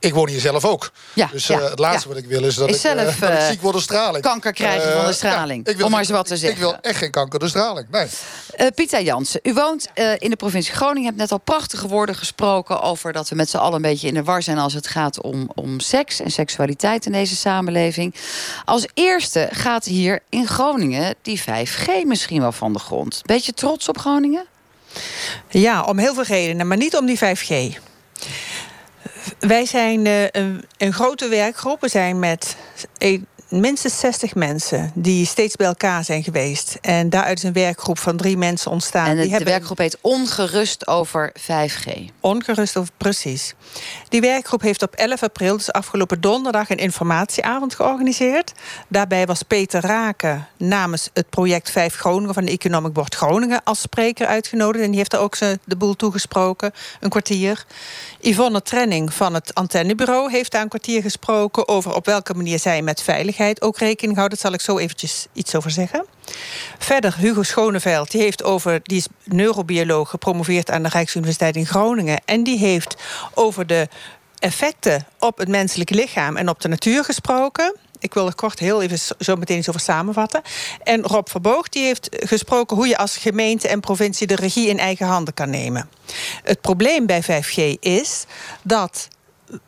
[0.05, 0.91] Ik woon hier zelf ook.
[1.13, 3.45] Ja, dus uh, het laatste wat ik wil is dat, ik, zelf, uh, dat ik
[3.49, 4.23] ziek word door straling.
[4.23, 5.75] Kanker krijgen van de straling.
[5.75, 6.57] Wil, om maar eens wat te zeggen.
[6.57, 7.87] Ik wil echt geen kanker door straling.
[7.91, 8.07] Nee.
[8.57, 9.87] Uh, Pieter Jansen, u woont
[10.17, 11.01] in de provincie Groningen.
[11.01, 14.07] Je hebt net al prachtige woorden gesproken over dat we met z'n allen een beetje
[14.07, 18.15] in de war zijn als het gaat om, om seks en seksualiteit in deze samenleving.
[18.65, 23.21] Als eerste gaat hier in Groningen die 5G misschien wel van de grond.
[23.25, 24.45] Beetje trots op Groningen?
[25.49, 27.77] Ja, om heel veel redenen, maar niet om die 5G.
[29.39, 31.81] Wij zijn uh, een, een, grote werkgroep.
[31.81, 32.55] We zijn met
[33.59, 36.77] minstens 60 mensen die steeds bij elkaar zijn geweest.
[36.81, 39.07] En daaruit is een werkgroep van drie mensen ontstaan.
[39.07, 41.91] En die de werkgroep heet Ongerust over 5G.
[42.19, 43.53] Ongerust over, precies.
[44.09, 46.69] Die werkgroep heeft op 11 april, dus afgelopen donderdag...
[46.69, 48.51] een informatieavond georganiseerd.
[48.87, 52.33] Daarbij was Peter Raken namens het project 5 Groningen...
[52.33, 54.83] van de Economic Board Groningen als spreker uitgenodigd.
[54.83, 57.65] En die heeft daar ook de boel toegesproken, een kwartier.
[58.19, 61.67] Yvonne Trenning van het Antennebureau heeft daar een kwartier gesproken...
[61.67, 64.37] over op welke manier zij met veiligheid ook rekening houden.
[64.37, 66.05] Daar zal ik zo eventjes iets over zeggen.
[66.77, 70.09] Verder Hugo Schoneveld, die, heeft over, die is neurobioloog...
[70.09, 72.21] gepromoveerd aan de Rijksuniversiteit in Groningen.
[72.25, 72.95] En die heeft
[73.33, 73.87] over de
[74.39, 77.75] effecten op het menselijk lichaam en op de natuur gesproken.
[77.99, 80.41] Ik wil er kort heel even zo meteen iets over samenvatten.
[80.83, 84.79] En Rob Verboog die heeft gesproken hoe je als gemeente en provincie de regie in
[84.79, 85.89] eigen handen kan nemen.
[86.43, 88.25] Het probleem bij 5G is
[88.61, 89.07] dat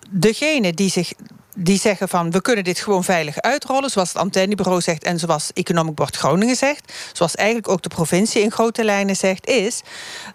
[0.10, 1.14] degene die zich
[1.60, 5.52] die zeggen van we kunnen dit gewoon veilig uitrollen, zoals het antennebureau zegt en zoals
[5.54, 9.82] Economic Board Groningen zegt, zoals eigenlijk ook de provincie in grote lijnen zegt, is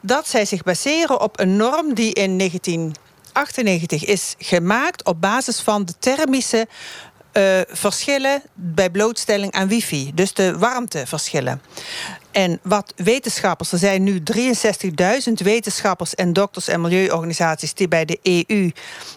[0.01, 5.85] dat zij zich baseren op een norm die in 1998 is gemaakt op basis van
[5.85, 6.67] de thermische
[7.33, 10.11] uh, verschillen bij blootstelling aan wifi.
[10.15, 11.63] Dus de warmteverschillen.
[12.31, 14.23] En wat wetenschappers, er zijn nu
[15.29, 18.71] 63.000 wetenschappers en dokters en milieuorganisaties die bij de EU,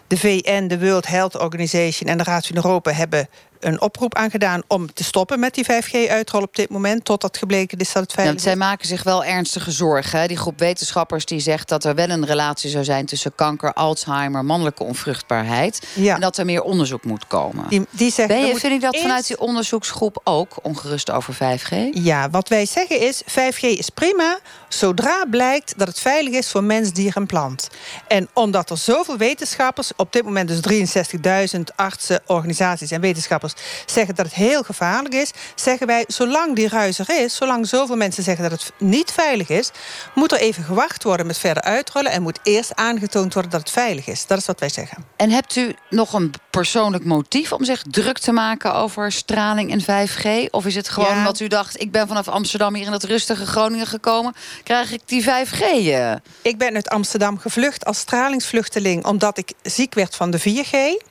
[0.06, 3.28] de VN, de World Health Organization en de Raad van Europa hebben
[3.60, 7.92] een oproep aangedaan om te stoppen met die 5G-uitrol op dit moment, totdat gebleken is
[7.92, 8.42] dat het veilig is.
[8.42, 10.28] Zij maken zich wel ernstige zorgen.
[10.28, 14.44] Die groep wetenschappers die zegt dat er wel een relatie zou zijn tussen kanker, Alzheimer,
[14.44, 15.86] mannelijke onvruchtbaarheid.
[15.96, 17.68] En dat er meer onderzoek moet komen.
[17.68, 21.76] Die, die zeggen, ben je, vind ik dat vanuit die onderzoeksgroep ook ongerust over 5G?
[21.92, 24.38] Ja, wat wij zeggen is, 5G is prima,
[24.68, 27.68] zodra blijkt dat het veilig is voor mens, dier en plant.
[28.08, 33.45] En omdat er zoveel wetenschappers, op dit moment dus 63.000 artsen, organisaties en wetenschappers
[33.86, 37.96] zeggen dat het heel gevaarlijk is, zeggen wij, zolang die ruis er is, zolang zoveel
[37.96, 39.70] mensen zeggen dat het niet veilig is,
[40.14, 43.70] moet er even gewacht worden met verder uitrollen en moet eerst aangetoond worden dat het
[43.70, 44.26] veilig is.
[44.26, 45.04] Dat is wat wij zeggen.
[45.16, 50.08] En hebt u nog een persoonlijk motief om zich druk te maken over straling en
[50.08, 50.50] 5G?
[50.50, 51.16] Of is het gewoon ja.
[51.16, 55.00] omdat u dacht, ik ben vanaf Amsterdam hier in het rustige Groningen gekomen, krijg ik
[55.04, 55.60] die 5G?
[55.60, 56.12] Uh?
[56.42, 61.04] Ik ben uit Amsterdam gevlucht als stralingsvluchteling omdat ik ziek werd van de 4G.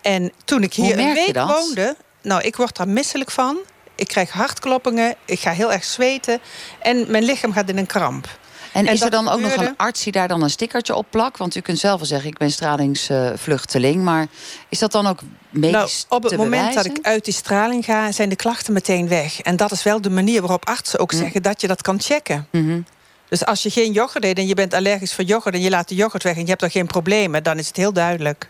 [0.00, 3.58] En toen ik hier een week woonde, nou, ik word daar misselijk van.
[3.94, 6.40] Ik krijg hartkloppingen, ik ga heel erg zweten
[6.78, 8.28] en mijn lichaam gaat in een kramp.
[8.74, 11.38] En, is er dan ook nog een arts die daar dan een stickertje op plakt?
[11.38, 14.02] Want u kunt zelf wel zeggen, ik ben stralingsvluchteling.
[14.02, 14.26] maar
[14.68, 18.12] is dat dan ook medisch nou, Op het moment dat ik uit die straling ga,
[18.12, 19.40] zijn de klachten meteen weg.
[19.40, 21.16] En dat is wel de manier waarop artsen ook hm.
[21.16, 22.48] zeggen dat je dat kan checken.
[22.50, 22.80] Mhm.
[23.28, 25.54] Dus als je geen yoghurt eet en je bent allergisch voor yoghurt...
[25.54, 27.42] en je laat de yoghurt weg en je hebt er geen problemen...
[27.42, 28.48] dan is het heel duidelijk.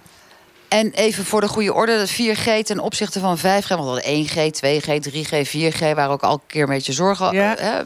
[0.74, 3.68] En even voor de goede orde, 4G ten opzichte van 5G...
[3.68, 5.94] want we 1G, 2G, 3G, 4G...
[5.94, 7.32] waar ook elke keer een beetje zorgen...
[7.32, 7.60] Ja.
[7.60, 7.80] Uh,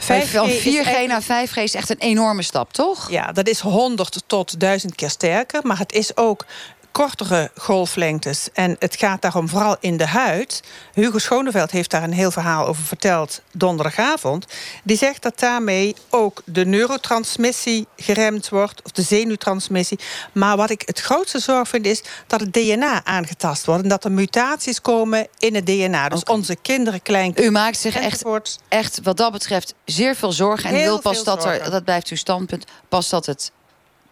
[0.00, 3.10] 5G van 4G naar 5G is echt een enorme stap, toch?
[3.10, 5.60] Ja, dat is 100 tot 1000 keer sterker.
[5.62, 6.44] Maar het is ook
[6.92, 8.48] kortere golflengtes.
[8.52, 10.62] En het gaat daarom vooral in de huid.
[10.94, 14.46] Hugo Schoneveld heeft daar een heel verhaal over verteld donderdagavond.
[14.84, 19.98] Die zegt dat daarmee ook de neurotransmissie geremd wordt, of de zenuwtransmissie.
[20.32, 24.04] Maar wat ik het grootste zorg vind is dat het DNA aangetast wordt en dat
[24.04, 26.08] er mutaties komen in het DNA.
[26.08, 27.50] Dus onze kinderen, kleinkinderen.
[27.50, 28.24] U maakt zich echt,
[28.68, 32.08] echt wat dat betreft zeer veel zorgen en heel wil pas dat er, dat blijft
[32.08, 33.52] uw standpunt, pas dat het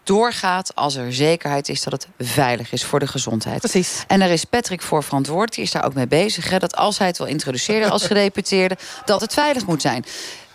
[0.09, 3.59] doorgaat als er zekerheid is dat het veilig is voor de gezondheid.
[3.59, 4.03] Precies.
[4.07, 5.53] En daar is Patrick voor verantwoordelijk.
[5.53, 6.49] Die is daar ook mee bezig.
[6.49, 8.77] Hè, dat als hij het wil introduceren als gedeputeerde...
[9.05, 10.05] dat het veilig moet zijn.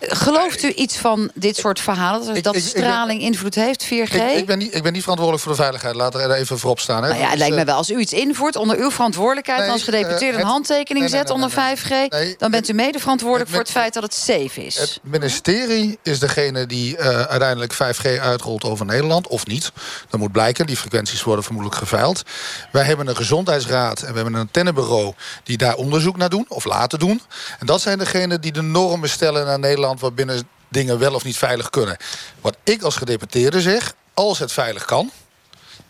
[0.07, 2.33] Gelooft u iets van dit soort verhalen?
[2.33, 3.89] Dat, dat straling invloed heeft, 4G?
[3.89, 5.95] Ik, ik, ben niet, ik ben niet verantwoordelijk voor de veiligheid.
[5.95, 7.03] Laat er even voorop staan.
[7.03, 7.09] Hè.
[7.09, 7.75] Nou ja, het lijkt me wel.
[7.75, 9.69] Als u iets invoert onder uw verantwoordelijkheid...
[9.69, 11.93] als gedeputeerde uh, een handtekening zet onder 5G...
[12.37, 14.77] dan bent u mede verantwoordelijk voor het feit dat het safe is.
[14.77, 19.27] Het ministerie is degene die uh, uiteindelijk 5G uitrolt over Nederland.
[19.27, 19.71] Of niet.
[20.09, 20.65] Dat moet blijken.
[20.65, 22.23] Die frequenties worden vermoedelijk geveild.
[22.71, 25.13] Wij hebben een gezondheidsraad en we hebben een antennebureau...
[25.43, 27.21] die daar onderzoek naar doen of laten doen.
[27.59, 31.23] En dat zijn degenen die de normen stellen naar Nederland Nederland waarbinnen dingen wel of
[31.23, 31.97] niet veilig kunnen.
[32.41, 35.11] Wat ik als gedeputeerde zeg, als het veilig kan...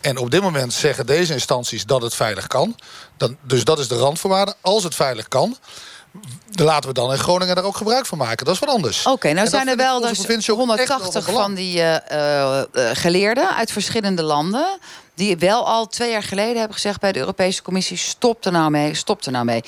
[0.02, 2.76] en op dit moment zeggen deze instanties dat het veilig kan...
[3.18, 5.58] Dan, dus dat is de randvoorwaarde, als het veilig kan
[6.52, 8.46] laten we dan in Groningen daar ook gebruik van maken.
[8.46, 9.06] Dat is wat anders.
[9.06, 12.62] Oké, nou zijn er wel dus 180 van die uh, uh,
[12.94, 14.78] geleerden uit verschillende landen...
[15.16, 17.98] die wel al twee jaar geleden hebben gezegd bij de Europese Commissie...
[17.98, 19.64] stop er nou mee, stop er nou mee.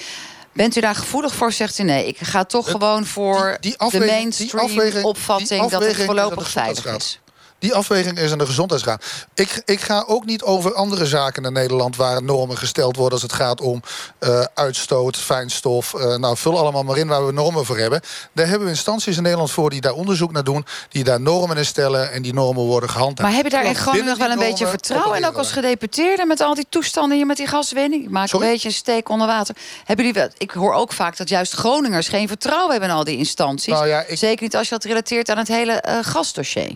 [0.57, 2.07] Bent u daar gevoelig voor, zegt u nee.
[2.07, 5.69] Ik ga toch gewoon voor de mainstream opvatting...
[5.69, 7.19] dat het voorlopig veilig is.
[7.59, 9.03] Die afweging is aan de gezondheidsraad.
[9.33, 11.95] Ik, ik ga ook niet over andere zaken in Nederland...
[11.95, 13.81] waar normen gesteld worden als het gaat om
[14.19, 15.93] uh, uitstoot, fijnstof.
[15.93, 18.01] Uh, nou, vul allemaal maar in waar we normen voor hebben.
[18.33, 20.65] Daar hebben we instanties in Nederland voor die daar onderzoek naar doen...
[20.89, 23.21] die daar normen in stellen en die normen worden gehandhaafd.
[23.21, 25.17] Maar heb je daar in Groningen nog wel een beetje vertrouwen?
[25.17, 28.03] En ook als gedeputeerde met al die toestanden hier met die gaswinning?
[28.03, 29.55] Ik maak een beetje een steek onder water.
[29.83, 33.03] Hebben jullie wel, ik hoor ook vaak dat juist Groningers geen vertrouwen hebben in al
[33.03, 33.73] die instanties.
[33.73, 34.17] Nou ja, ik...
[34.17, 36.71] Zeker niet als je dat relateert aan het hele uh, gasdossier.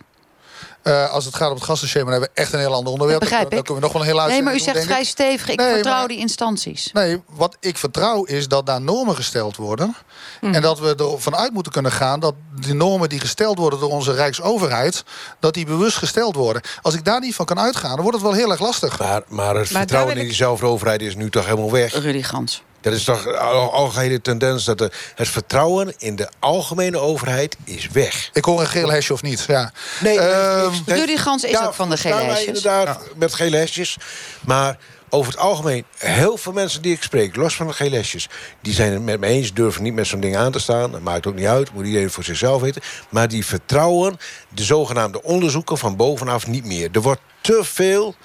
[0.84, 3.20] Uh, als het gaat om het gastensysteem, dan hebben we echt een heel ander onderwerp.
[3.20, 5.62] begrijp Dan kunnen we nog wel een heel Nee, maar u zegt vrij stevig, ik
[5.62, 6.90] vertrouw die instanties.
[6.94, 9.96] Nee, wat ik vertrouw is dat daar normen gesteld worden.
[10.40, 10.54] Hmm.
[10.54, 13.90] En dat we ervan uit moeten kunnen gaan dat die normen die gesteld worden door
[13.90, 15.04] onze Rijksoverheid,
[15.40, 16.62] dat die bewust gesteld worden.
[16.82, 19.00] Als ik daar niet van kan uitgaan, dan wordt het wel heel erg lastig.
[19.00, 21.94] Maar, maar het vertrouwen in die overheid is nu toch helemaal weg?
[21.94, 22.64] Rudy Gans.
[22.82, 27.88] Dat is toch een algehele tendens dat de, het vertrouwen in de algemene overheid is
[27.88, 28.30] weg.
[28.34, 29.72] Ik hoor een geel hesje of niet, ja.
[30.00, 32.46] Nee, um, Rudy Gans is ook van de gele hesjes.
[32.46, 33.98] inderdaad, met gele hesjes.
[34.46, 34.78] Maar
[35.10, 37.36] over het algemeen, heel veel mensen die ik spreek...
[37.36, 38.30] los van de gele hesjes,
[38.62, 39.54] die zijn het met me eens...
[39.54, 40.92] durven niet met zo'n ding aan te staan.
[40.92, 42.82] Dat maakt ook niet uit, moet iedereen voor zichzelf weten.
[43.10, 44.20] Maar die vertrouwen
[44.50, 46.90] de zogenaamde onderzoeken van bovenaf niet meer.
[46.92, 48.16] Er wordt te veel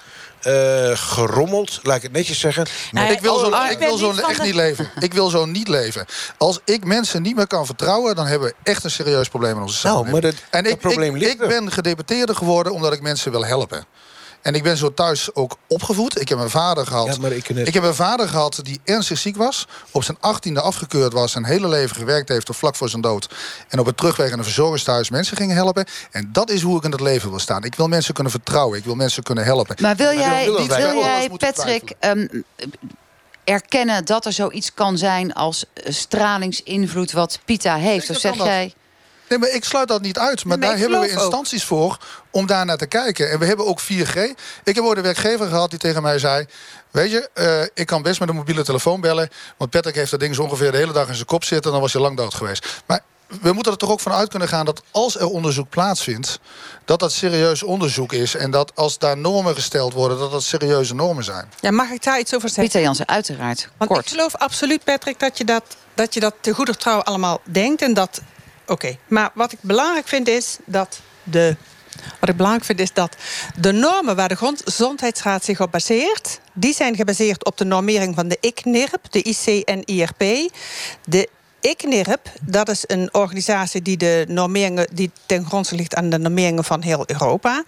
[0.42, 2.66] uh, gerommeld, laat ik het netjes zeggen.
[2.90, 4.90] Nee, ik wil zo, oh, ik wil zo echt niet leven.
[5.00, 6.06] Ik wil zo niet leven.
[6.38, 8.14] Als ik mensen niet meer kan vertrouwen...
[8.14, 10.22] dan hebben we echt een serieus probleem in onze samenleving.
[10.22, 13.30] Nou, maar dat, en ik, probleem ik, ligt ik ben gedeputeerde geworden omdat ik mensen
[13.30, 13.86] wil helpen.
[14.46, 16.20] En ik ben zo thuis ook opgevoed.
[16.20, 17.18] Ik heb een vader gehad.
[17.20, 19.66] Ja, ik, ik, heb een vader gehad die ernstig ziek was.
[19.90, 21.32] Op zijn achttiende afgekeurd was.
[21.32, 23.34] Zijn hele leven gewerkt heeft tot vlak voor zijn dood.
[23.68, 25.86] En op het terugweg in een verzorgingstehuis mensen ging helpen.
[26.10, 27.64] En dat is hoe ik in het leven wil staan.
[27.64, 28.78] Ik wil mensen kunnen vertrouwen.
[28.78, 29.76] Ik wil mensen kunnen helpen.
[29.80, 32.44] Maar wil jij, wil, wil jij Patrick, um,
[33.44, 38.10] erkennen dat er zoiets kan zijn als stralingsinvloed wat Pita heeft?
[38.10, 38.74] Of zeg jij...
[39.28, 40.44] Nee, maar ik sluit dat niet uit.
[40.44, 41.98] Maar, daar hebben we instanties voor
[42.30, 43.30] om daar naar te kijken.
[43.30, 44.14] En we hebben ook 4G.
[44.64, 46.46] Ik heb ooit een werkgever gehad die tegen mij zei...
[46.90, 49.28] weet je, uh, ik kan best met een mobiele telefoon bellen...
[49.56, 51.72] want Patrick heeft dat ding zo ongeveer de hele dag in zijn kop zitten...
[51.72, 52.82] dan was je lang dood geweest.
[52.86, 53.00] Maar
[53.40, 56.40] we moeten er toch ook van uit kunnen gaan dat als er onderzoek plaatsvindt...
[56.84, 58.34] dat dat serieus onderzoek is.
[58.34, 61.50] En dat als daar normen gesteld worden, dat dat serieuze normen zijn.
[61.60, 62.64] Ja, mag ik daar iets over zeggen?
[62.64, 63.68] Pieter Jansen, uiteraard.
[63.76, 64.04] Want Kort.
[64.04, 65.62] ik geloof absoluut, Patrick, dat je dat,
[65.94, 67.82] dat, je dat te goeder trouw allemaal denkt...
[67.82, 68.20] en dat
[68.66, 71.56] Oké, maar wat ik belangrijk vind is dat de
[72.20, 73.16] wat ik belangrijk vind is dat
[73.56, 76.40] de normen waar de Gezondheidsraad zich op baseert...
[76.52, 80.50] die zijn gebaseerd op de normering van de ICNIRP, de ICNIRP.
[81.04, 81.28] De
[81.60, 86.64] ICNIRP, dat is een organisatie die, de normeringen, die ten grondslag ligt aan de normeringen
[86.64, 87.64] van heel Europa.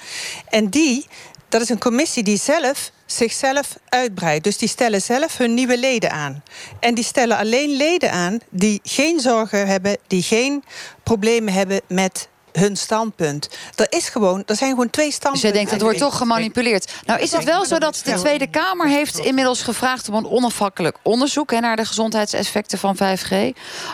[0.49, 1.07] En die,
[1.49, 4.45] dat is een commissie die zelf zichzelf uitbreidt.
[4.45, 6.43] Dus die stellen zelf hun nieuwe leden aan.
[6.81, 10.65] En die stellen alleen leden aan die geen zorgen hebben, die geen
[11.03, 12.29] problemen hebben met
[12.59, 13.49] hun standpunt.
[13.75, 15.49] Er, is gewoon, er zijn gewoon twee Dus standpunten.
[15.49, 16.93] jij denkt, dat wordt toch gemanipuleerd.
[17.07, 20.09] Nou is het wel zo dat de Tweede Kamer heeft inmiddels gevraagd...
[20.09, 23.35] om een onafhankelijk onderzoek hè, naar de gezondheidseffecten van 5G.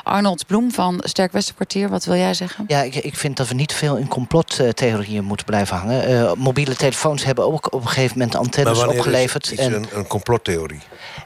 [0.03, 2.65] Arnold Bloem van Sterk Westerkwartier, wat wil jij zeggen?
[2.69, 6.11] Ja, ik, ik vind dat we niet veel in complottheorieën moeten blijven hangen.
[6.11, 9.53] Uh, mobiele telefoons hebben ook op een gegeven moment antennes opgeleverd.
[9.53, 9.73] Is en...
[9.73, 10.81] een, een complottheorie?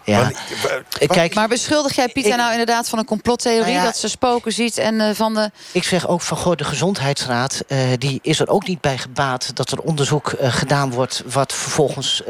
[0.04, 0.18] Ja.
[0.18, 3.62] Wanneer, Kijk, maar beschuldig jij Pieter nou inderdaad van een complottheorie...
[3.62, 5.50] Nou ja, dat ze spoken ziet en uh, van de...
[5.72, 7.27] Ik zeg ook van, goh, de Gezondheidsraad...
[7.28, 11.22] Uh, die is er ook niet bij gebaat dat er onderzoek uh, gedaan wordt...
[11.26, 12.22] wat vervolgens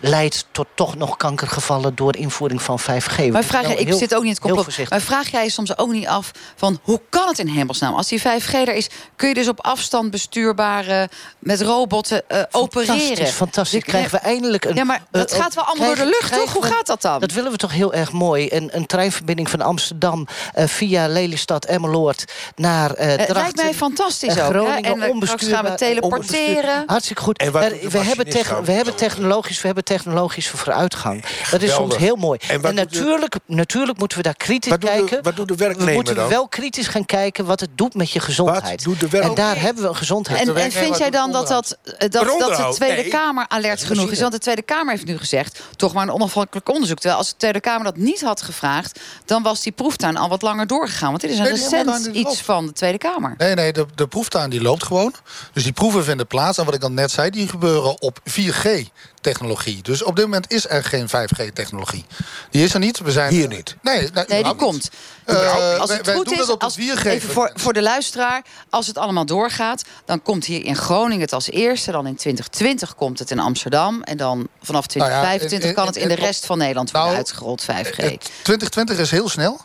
[0.00, 1.94] leidt tot toch nog kankergevallen...
[1.94, 3.30] door invoering van 5G.
[3.30, 4.90] Maar vraag jij, ik heel, zit ook niet in het complot...
[4.90, 6.78] maar vraag jij soms ook niet af van...
[6.82, 7.94] hoe kan het in hemelsnaam?
[7.94, 11.08] Als die 5G er is, kun je dus op afstand bestuurbare...
[11.38, 12.98] met robotten opereren.
[12.98, 13.84] Fantastisch, fantastisch.
[13.84, 14.74] Dus, krijgen we eindelijk een...
[14.74, 16.52] Ja, maar dat gaat wel allemaal door de lucht, toch?
[16.52, 17.20] Hoe gaat dat dan?
[17.20, 18.48] Dat willen we toch heel erg mooi.
[18.50, 20.26] Een, een treinverbinding van Amsterdam
[20.58, 22.24] uh, via Lelystad, Emmeloord
[22.56, 23.34] naar uh, Drachten.
[23.34, 24.50] lijkt mij fantastisch ook.
[24.50, 25.02] Groningen?
[25.02, 26.82] En straks gaan we teleporteren.
[26.86, 27.38] Hartstikke goed.
[27.38, 27.58] En we,
[27.90, 31.24] we, hebben we, hebben technologisch, we hebben technologische vooruitgang.
[31.50, 32.38] Dat is soms heel mooi.
[32.48, 35.16] En, en natuurlijk, de, natuurlijk moeten we daar kritisch wat kijken.
[35.16, 36.28] De, wat doet de werknemer We moeten dan?
[36.28, 38.84] wel kritisch gaan kijken wat het doet met je gezondheid.
[38.84, 39.24] Wat doet de werk...
[39.24, 40.48] En daar hebben we een gezondheid.
[40.48, 43.10] En, en vind jij dan dat, dat, dat, dat de Tweede nee.
[43.10, 44.20] Kamer alert genoeg is?
[44.20, 45.60] Want de Tweede Kamer heeft nu gezegd...
[45.76, 46.98] toch maar een onafhankelijk onderzoek.
[46.98, 49.00] Terwijl als de Tweede Kamer dat niet had gevraagd...
[49.24, 51.08] dan was die proeftuin al wat langer doorgegaan.
[51.08, 53.34] Want dit is een recent we niet iets van de Tweede Kamer.
[53.38, 55.14] Nee, nee, de, de proeftuin die loopt gewoon.
[55.52, 56.58] Dus die proeven vinden plaats.
[56.58, 59.82] En wat ik dan net zei, die gebeuren op 4G-technologie.
[59.82, 62.04] Dus op dit moment is er geen 5G-technologie.
[62.50, 62.98] Die is er niet.
[62.98, 63.76] We zijn, Hier niet.
[63.82, 64.56] Nee, die niet.
[64.56, 64.90] komt.
[65.26, 67.04] Uh, als het wij goed is, als, 4G.
[67.04, 71.32] even voor, voor de luisteraar, als het allemaal doorgaat, dan komt hier in Groningen het
[71.32, 71.90] als eerste.
[71.90, 74.02] Dan in 2020 komt het in Amsterdam.
[74.02, 77.08] En dan vanaf Nou ja, 2025 in- kan het in de rest van Nederland worden
[77.10, 77.96] Nou, uitgerold, 5G.
[77.96, 79.60] Het 2020 is heel snel,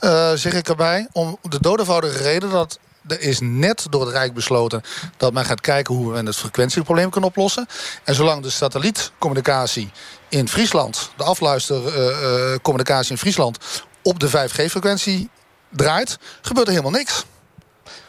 [0.00, 1.08] eh, zeg ik erbij.
[1.12, 2.78] Om de doodevoudige reden dat
[3.08, 4.82] er is net door het Rijk besloten...
[5.16, 7.66] dat men gaat kijken hoe we het frequentieprobleem kunnen oplossen.
[8.04, 9.90] En zolang de satellietcommunicatie
[10.28, 11.10] in Friesland...
[11.16, 13.58] de afluistercommunicatie in Friesland...
[14.02, 15.30] op de 5G-frequentie
[15.70, 17.24] draait, gebeurt er helemaal niks.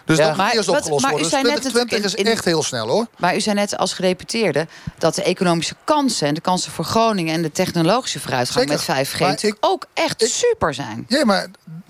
[0.07, 1.29] Dus dat moet eerst wat- opgelost maar u worden.
[1.31, 3.07] Dus zei net 2020 is in- echt heel snel, hoor.
[3.17, 6.27] Maar u zei net als gedeputeerde dat de economische kansen...
[6.27, 8.95] en de kansen voor Groningen en de technologische vooruitgang Zeker.
[8.95, 9.19] met 5G...
[9.19, 11.05] Maar natuurlijk ook echt ik- super zijn.
[11.07, 11.47] Ja, maar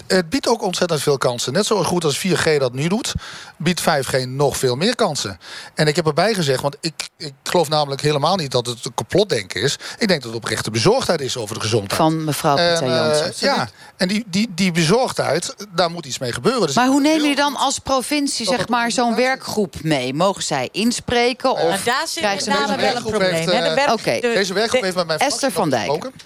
[0.08, 1.54] het biedt ook ontzettend veel kansen.
[1.54, 3.14] Net zo goed als 4G dat nu doet,
[3.58, 5.40] biedt 5G nog veel meer kansen.
[5.76, 8.94] En ik heb erbij gezegd, want ik, ik geloof namelijk helemaal niet dat het een
[8.94, 9.78] complotdenken is.
[9.98, 11.94] Ik denk dat het oprechte bezorgdheid is over de gezondheid.
[12.02, 13.34] Van mevrouw Pieter eh, Jansen.
[13.48, 16.66] ja, en die, die, die bezorgdheid, daar moet iets mee gebeuren.
[16.68, 20.14] Dus Maar hoe jullie heel dan als provincie zeg maar zo'n werkgroep mee?
[20.14, 21.52] Mogen zij inspreken?
[21.52, 23.34] Of Maar daar zit krijgen met ze name wel een probleem.
[23.34, 23.46] heeft.
[23.48, 24.14] De werk- Oké.
[24.20, 25.90] de- Deze werkgroep de- heeft met mijn Esther van Dijk.
[25.90, 26.20] gesproken.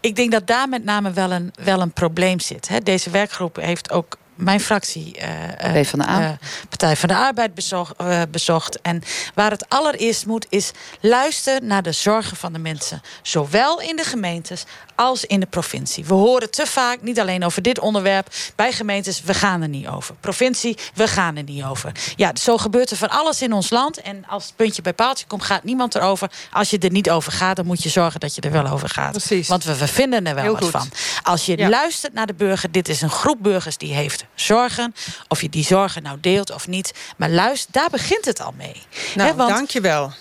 [0.00, 2.68] Ik denk dat daar met name wel een, wel een probleem zit.
[2.68, 2.80] Hè.
[2.80, 6.30] Deze werkgroep heeft ook mijn fractie, eh, eh, eh,
[6.68, 8.80] Partij van de Arbeid, bezocht, eh, bezocht.
[8.80, 9.02] En
[9.34, 10.70] waar het allereerst moet, is
[11.00, 13.00] luister naar de zorgen van de mensen.
[13.22, 14.64] Zowel in de gemeentes
[14.94, 16.04] als in de provincie.
[16.04, 19.86] We horen te vaak, niet alleen over dit onderwerp, bij gemeentes, we gaan er niet
[19.86, 20.14] over.
[20.20, 21.92] Provincie, we gaan er niet over.
[22.16, 24.00] Ja, zo gebeurt er van alles in ons land.
[24.00, 26.30] En als het puntje bij paaltje komt, gaat niemand erover.
[26.52, 28.88] Als je er niet over gaat, dan moet je zorgen dat je er wel over
[28.88, 29.10] gaat.
[29.10, 29.48] Precies.
[29.48, 30.70] Want we, we vinden er wel Heel wat goed.
[30.70, 30.88] van.
[31.22, 31.68] Als je Ja.
[31.68, 34.94] luistert naar de burger, dit is een groep burgers die heeft zorgen.
[35.28, 36.92] Of je die zorgen nou deelt of niet.
[37.16, 38.82] Maar luister, daar begint het al mee.
[39.14, 40.12] Nou, Hè, want dankjewel.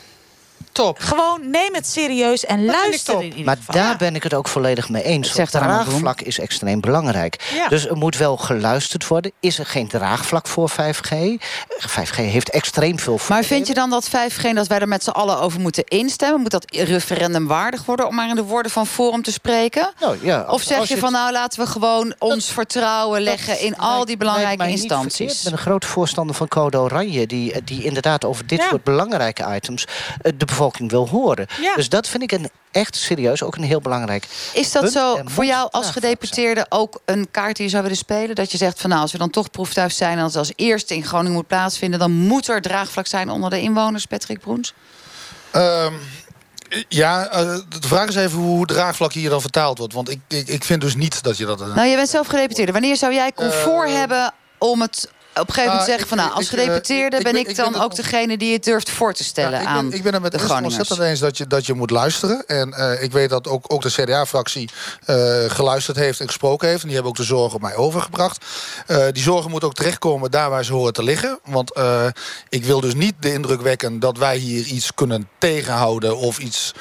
[0.71, 0.99] Top.
[0.99, 3.75] gewoon neem het serieus en luister in ieder Maar geval.
[3.75, 5.33] daar ben ik het ook volledig mee eens.
[5.33, 7.49] Het draagvlak is extreem belangrijk.
[7.53, 7.67] Ja.
[7.67, 9.31] Dus er moet wel geluisterd worden.
[9.39, 11.13] Is er geen draagvlak voor 5G?
[11.89, 15.09] 5G heeft extreem veel Maar vind je dan dat 5G, dat wij er met z'n
[15.09, 16.41] allen over moeten instemmen?
[16.41, 19.89] Moet dat referendumwaardig worden, om maar in de woorden van Forum te spreken?
[19.99, 24.05] Nou, ja, Of zeg je van nou laten we gewoon ons vertrouwen leggen in al
[24.05, 25.37] die belangrijke instanties?
[25.37, 27.27] Ik ben een groot voorstander van Code Oranje...
[27.27, 28.67] die, die inderdaad over dit Ja.
[28.67, 29.85] soort belangrijke items...
[30.21, 31.47] eh, de bevolking wil horen.
[31.61, 31.75] Ja.
[31.75, 34.27] Dus dat vind ik een, echt serieus ook een heel belangrijk...
[34.53, 34.93] Is dat punt.
[34.93, 38.35] zo voor jou als gedeputeerde ook een kaart die je zou willen spelen?
[38.35, 40.17] Dat je zegt van nou, als we dan toch proeftuig zijn...
[40.17, 41.99] en als het als eerste in Groningen moet plaatsvinden...
[41.99, 44.73] dan moet er draagvlak zijn onder de inwoners, Patrick Broens?
[45.51, 45.93] Ehm,
[46.87, 49.93] ja, eh, de vraag is even hoe draagvlak hier dan vertaald wordt.
[49.93, 51.59] Want ik, ik, ik vind dus niet dat je dat...
[51.59, 52.71] Nou, je bent zelf gedeputeerde.
[52.71, 56.17] Wanneer zou jij comfort Eh, hebben om het op een gegeven moment ah, zeggen van
[56.17, 59.13] nou, als eh, gedeputeerde ben ben- ik dan ben ook degene die het durft voor
[59.13, 61.47] te stellen Ja, ik, aan ben, ik ben het met de ontzettend eens dat je,
[61.47, 62.43] dat je moet luisteren.
[62.47, 64.69] En eh, ik weet dat ook, ook de CDA-fractie
[65.05, 65.15] eh,
[65.47, 66.81] geluisterd heeft en gesproken heeft.
[66.81, 68.45] En die hebben ook de zorgen op mij overgebracht.
[69.11, 71.39] Die zorgen moeten ook terechtkomen daar waar ze horen te liggen.
[71.43, 71.79] Want
[72.49, 76.17] ik wil dus niet de indruk wekken dat wij hier iets kunnen tegenhouden...
[76.17, 76.73] of iets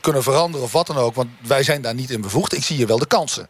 [0.00, 1.14] kunnen veranderen of wat dan ook.
[1.14, 2.52] Want wij zijn daar niet in bevoegd.
[2.52, 3.46] Ik zie hier wel de kansen.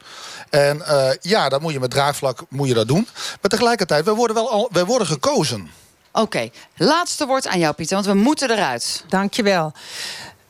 [0.51, 0.83] En
[1.21, 3.09] ja, dan moet je met draagvlak moet je dat doen.
[3.41, 5.71] Maar tegelijkertijd we worden, wel al, we worden gekozen.
[6.13, 9.05] Oké, laatste woord aan jou, Pieter, want we moeten eruit.
[9.09, 9.73] Dankjewel.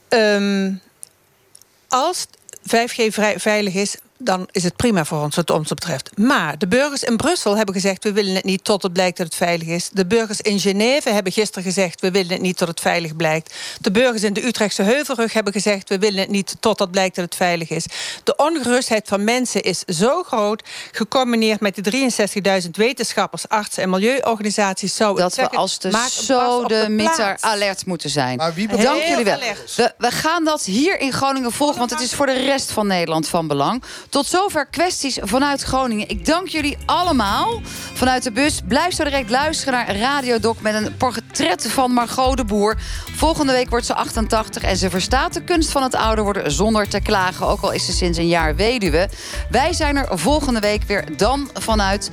[0.09, 0.81] Um,
[1.89, 2.27] als
[2.63, 6.11] 5G vrij, veilig is, dan is het prima voor ons wat ons betreft.
[6.19, 8.05] Maar de burgers in Brussel hebben gezegd...
[8.05, 9.91] we willen het niet tot het blijkt dat het veilig is.
[9.93, 12.01] De burgers in Genève hebben gisteren gezegd...
[12.01, 13.55] we willen het niet tot het veilig blijkt.
[13.81, 15.89] De burgers in de Utrechtse Heuvelrug hebben gezegd...
[15.89, 17.87] we willen het niet tot het blijkt dat het veilig is.
[18.25, 20.63] De ongerustheid van mensen is zo groot...
[20.93, 22.11] gecombineerd met de
[22.63, 24.97] 63.000 wetenschappers, artsen en milieuorganisaties...
[24.97, 28.37] zou dat we als de zo de meter alert moeten zijn.
[28.37, 29.39] Maar wie Dank jullie wel.
[29.77, 31.79] We, we gaan dat hier in Groningen volgen...
[31.79, 33.83] want het is voor de rest van Nederland van belang...
[34.11, 36.09] Tot zover kwesties vanuit Groningen.
[36.09, 37.61] Ik dank jullie allemaal
[37.95, 38.61] vanuit de bus.
[38.69, 42.77] Blijf zo direct luisteren naar Radio Doc met een portret van Margot de Boer.
[43.15, 46.89] Volgende week wordt ze 88 en ze verstaat de kunst van het ouder worden zonder
[46.89, 47.47] te klagen.
[47.47, 49.09] Ook al is ze sinds een jaar weduwe.
[49.51, 52.11] Wij zijn er volgende week weer dan vanuit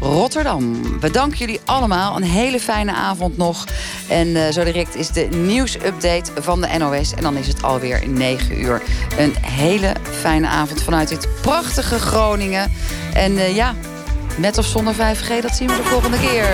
[0.00, 0.82] Rotterdam.
[1.00, 2.16] We danken jullie allemaal.
[2.16, 3.64] Een hele fijne avond nog.
[4.08, 7.14] En uh, zo direct is de nieuwsupdate van de NOS.
[7.14, 8.82] En dan is het alweer 9 uur.
[9.18, 12.72] Een hele fijne avond vanuit dit prachtige Groningen.
[13.14, 13.74] En uh, ja,
[14.38, 16.48] met of zonder 5G, dat zien we de volgende keer.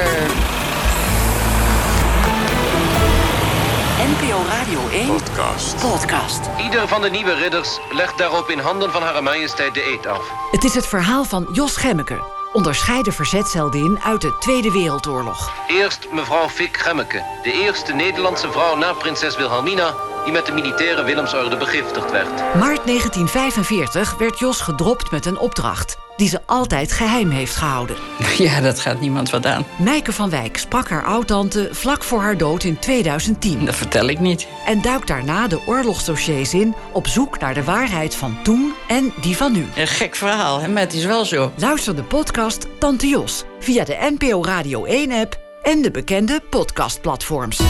[3.98, 5.76] NPO Radio 1 Podcast.
[5.76, 6.40] Podcast.
[6.64, 10.30] Ieder van de nieuwe ridders legt daarop in handen van Hare Majesteit de eet af.
[10.50, 15.52] Het is het verhaal van Jos Gemmeke onderscheiden verzetsheldin uit de Tweede Wereldoorlog.
[15.66, 19.94] Eerst mevrouw Fik Gemmeke, de eerste Nederlandse vrouw na prinses Wilhelmina...
[20.24, 22.38] die met de militaire Willemsorde begiftigd werd.
[22.38, 27.96] Maart 1945 werd Jos gedropt met een opdracht die ze altijd geheim heeft gehouden.
[28.38, 29.64] Ja, dat gaat niemand wat aan.
[29.78, 33.64] Mijke van Wijk sprak haar oudtante vlak voor haar dood in 2010.
[33.64, 34.46] Dat vertel ik niet.
[34.66, 36.74] En duikt daarna de oorlogsdossiers in...
[36.92, 39.66] op zoek naar de waarheid van toen en die van nu.
[39.76, 40.68] Een gek verhaal, hè?
[40.68, 41.52] maar het is wel zo.
[41.56, 45.38] Luister de podcast Tante Jos via de NPO Radio 1-app...
[45.62, 47.60] en de bekende podcastplatforms.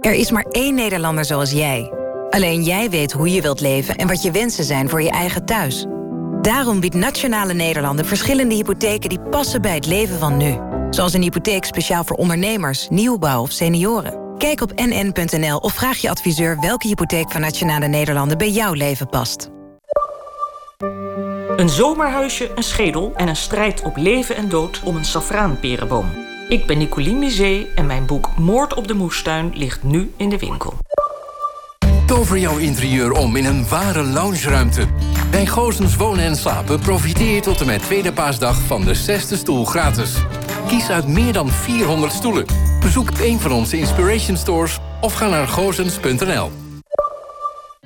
[0.00, 1.97] Er is maar één Nederlander zoals jij...
[2.30, 5.44] Alleen jij weet hoe je wilt leven en wat je wensen zijn voor je eigen
[5.44, 5.86] thuis.
[6.42, 10.58] Daarom biedt Nationale Nederlanden verschillende hypotheken die passen bij het leven van nu.
[10.90, 14.36] Zoals een hypotheek speciaal voor ondernemers, nieuwbouw of senioren.
[14.38, 19.08] Kijk op nn.nl of vraag je adviseur welke hypotheek van Nationale Nederlanden bij jouw leven
[19.08, 19.50] past.
[21.56, 26.06] Een zomerhuisje, een schedel en een strijd op leven en dood om een safraanperenboom.
[26.48, 30.38] Ik ben Nicoline Misé en mijn boek Moord op de moestuin ligt nu in de
[30.38, 30.74] winkel.
[32.08, 34.86] Tover jouw interieur om in een ware loungeruimte.
[35.30, 39.36] Bij Goosens Wonen en Slapen profiteer je tot en met tweede paasdag van de zesde
[39.36, 40.14] stoel gratis.
[40.66, 42.44] Kies uit meer dan 400 stoelen.
[42.80, 46.67] Bezoek een van onze Inspiration Stores of ga naar goosens.nl.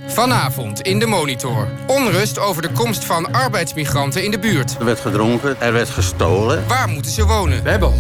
[0.07, 1.69] Vanavond in de Monitor.
[1.87, 4.77] Onrust over de komst van arbeidsmigranten in de buurt.
[4.79, 6.69] Er werd gedronken, er werd gestolen.
[6.69, 7.63] Waar moeten ze wonen?
[7.63, 7.93] We hebben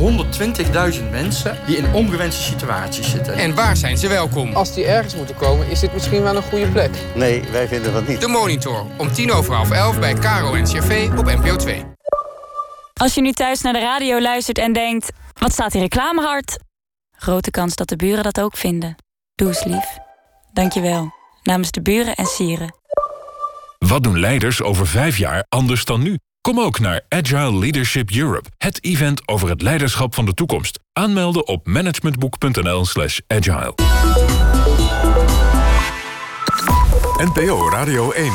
[0.98, 3.34] 120.000 mensen die in ongewenste situaties zitten.
[3.34, 4.54] En waar zijn ze welkom?
[4.54, 6.90] Als die ergens moeten komen, is dit misschien wel een goede plek.
[7.14, 8.20] Nee, wij vinden dat niet.
[8.20, 11.84] De Monitor, om tien over half elf bij Caro en CV op NPO 2.
[12.92, 15.10] Als je nu thuis naar de radio luistert en denkt...
[15.38, 16.58] wat staat die reclame hard?
[17.16, 18.96] Grote kans dat de buren dat ook vinden.
[19.34, 19.98] Doe eens lief.
[20.52, 22.74] Dank je wel namens de buren en sieren.
[23.78, 26.18] Wat doen leiders over vijf jaar anders dan nu?
[26.40, 30.78] Kom ook naar Agile Leadership Europe, het event over het leiderschap van de toekomst.
[30.92, 33.74] Aanmelden op managementboek.nl/slash agile.
[37.16, 38.32] NPO Radio 1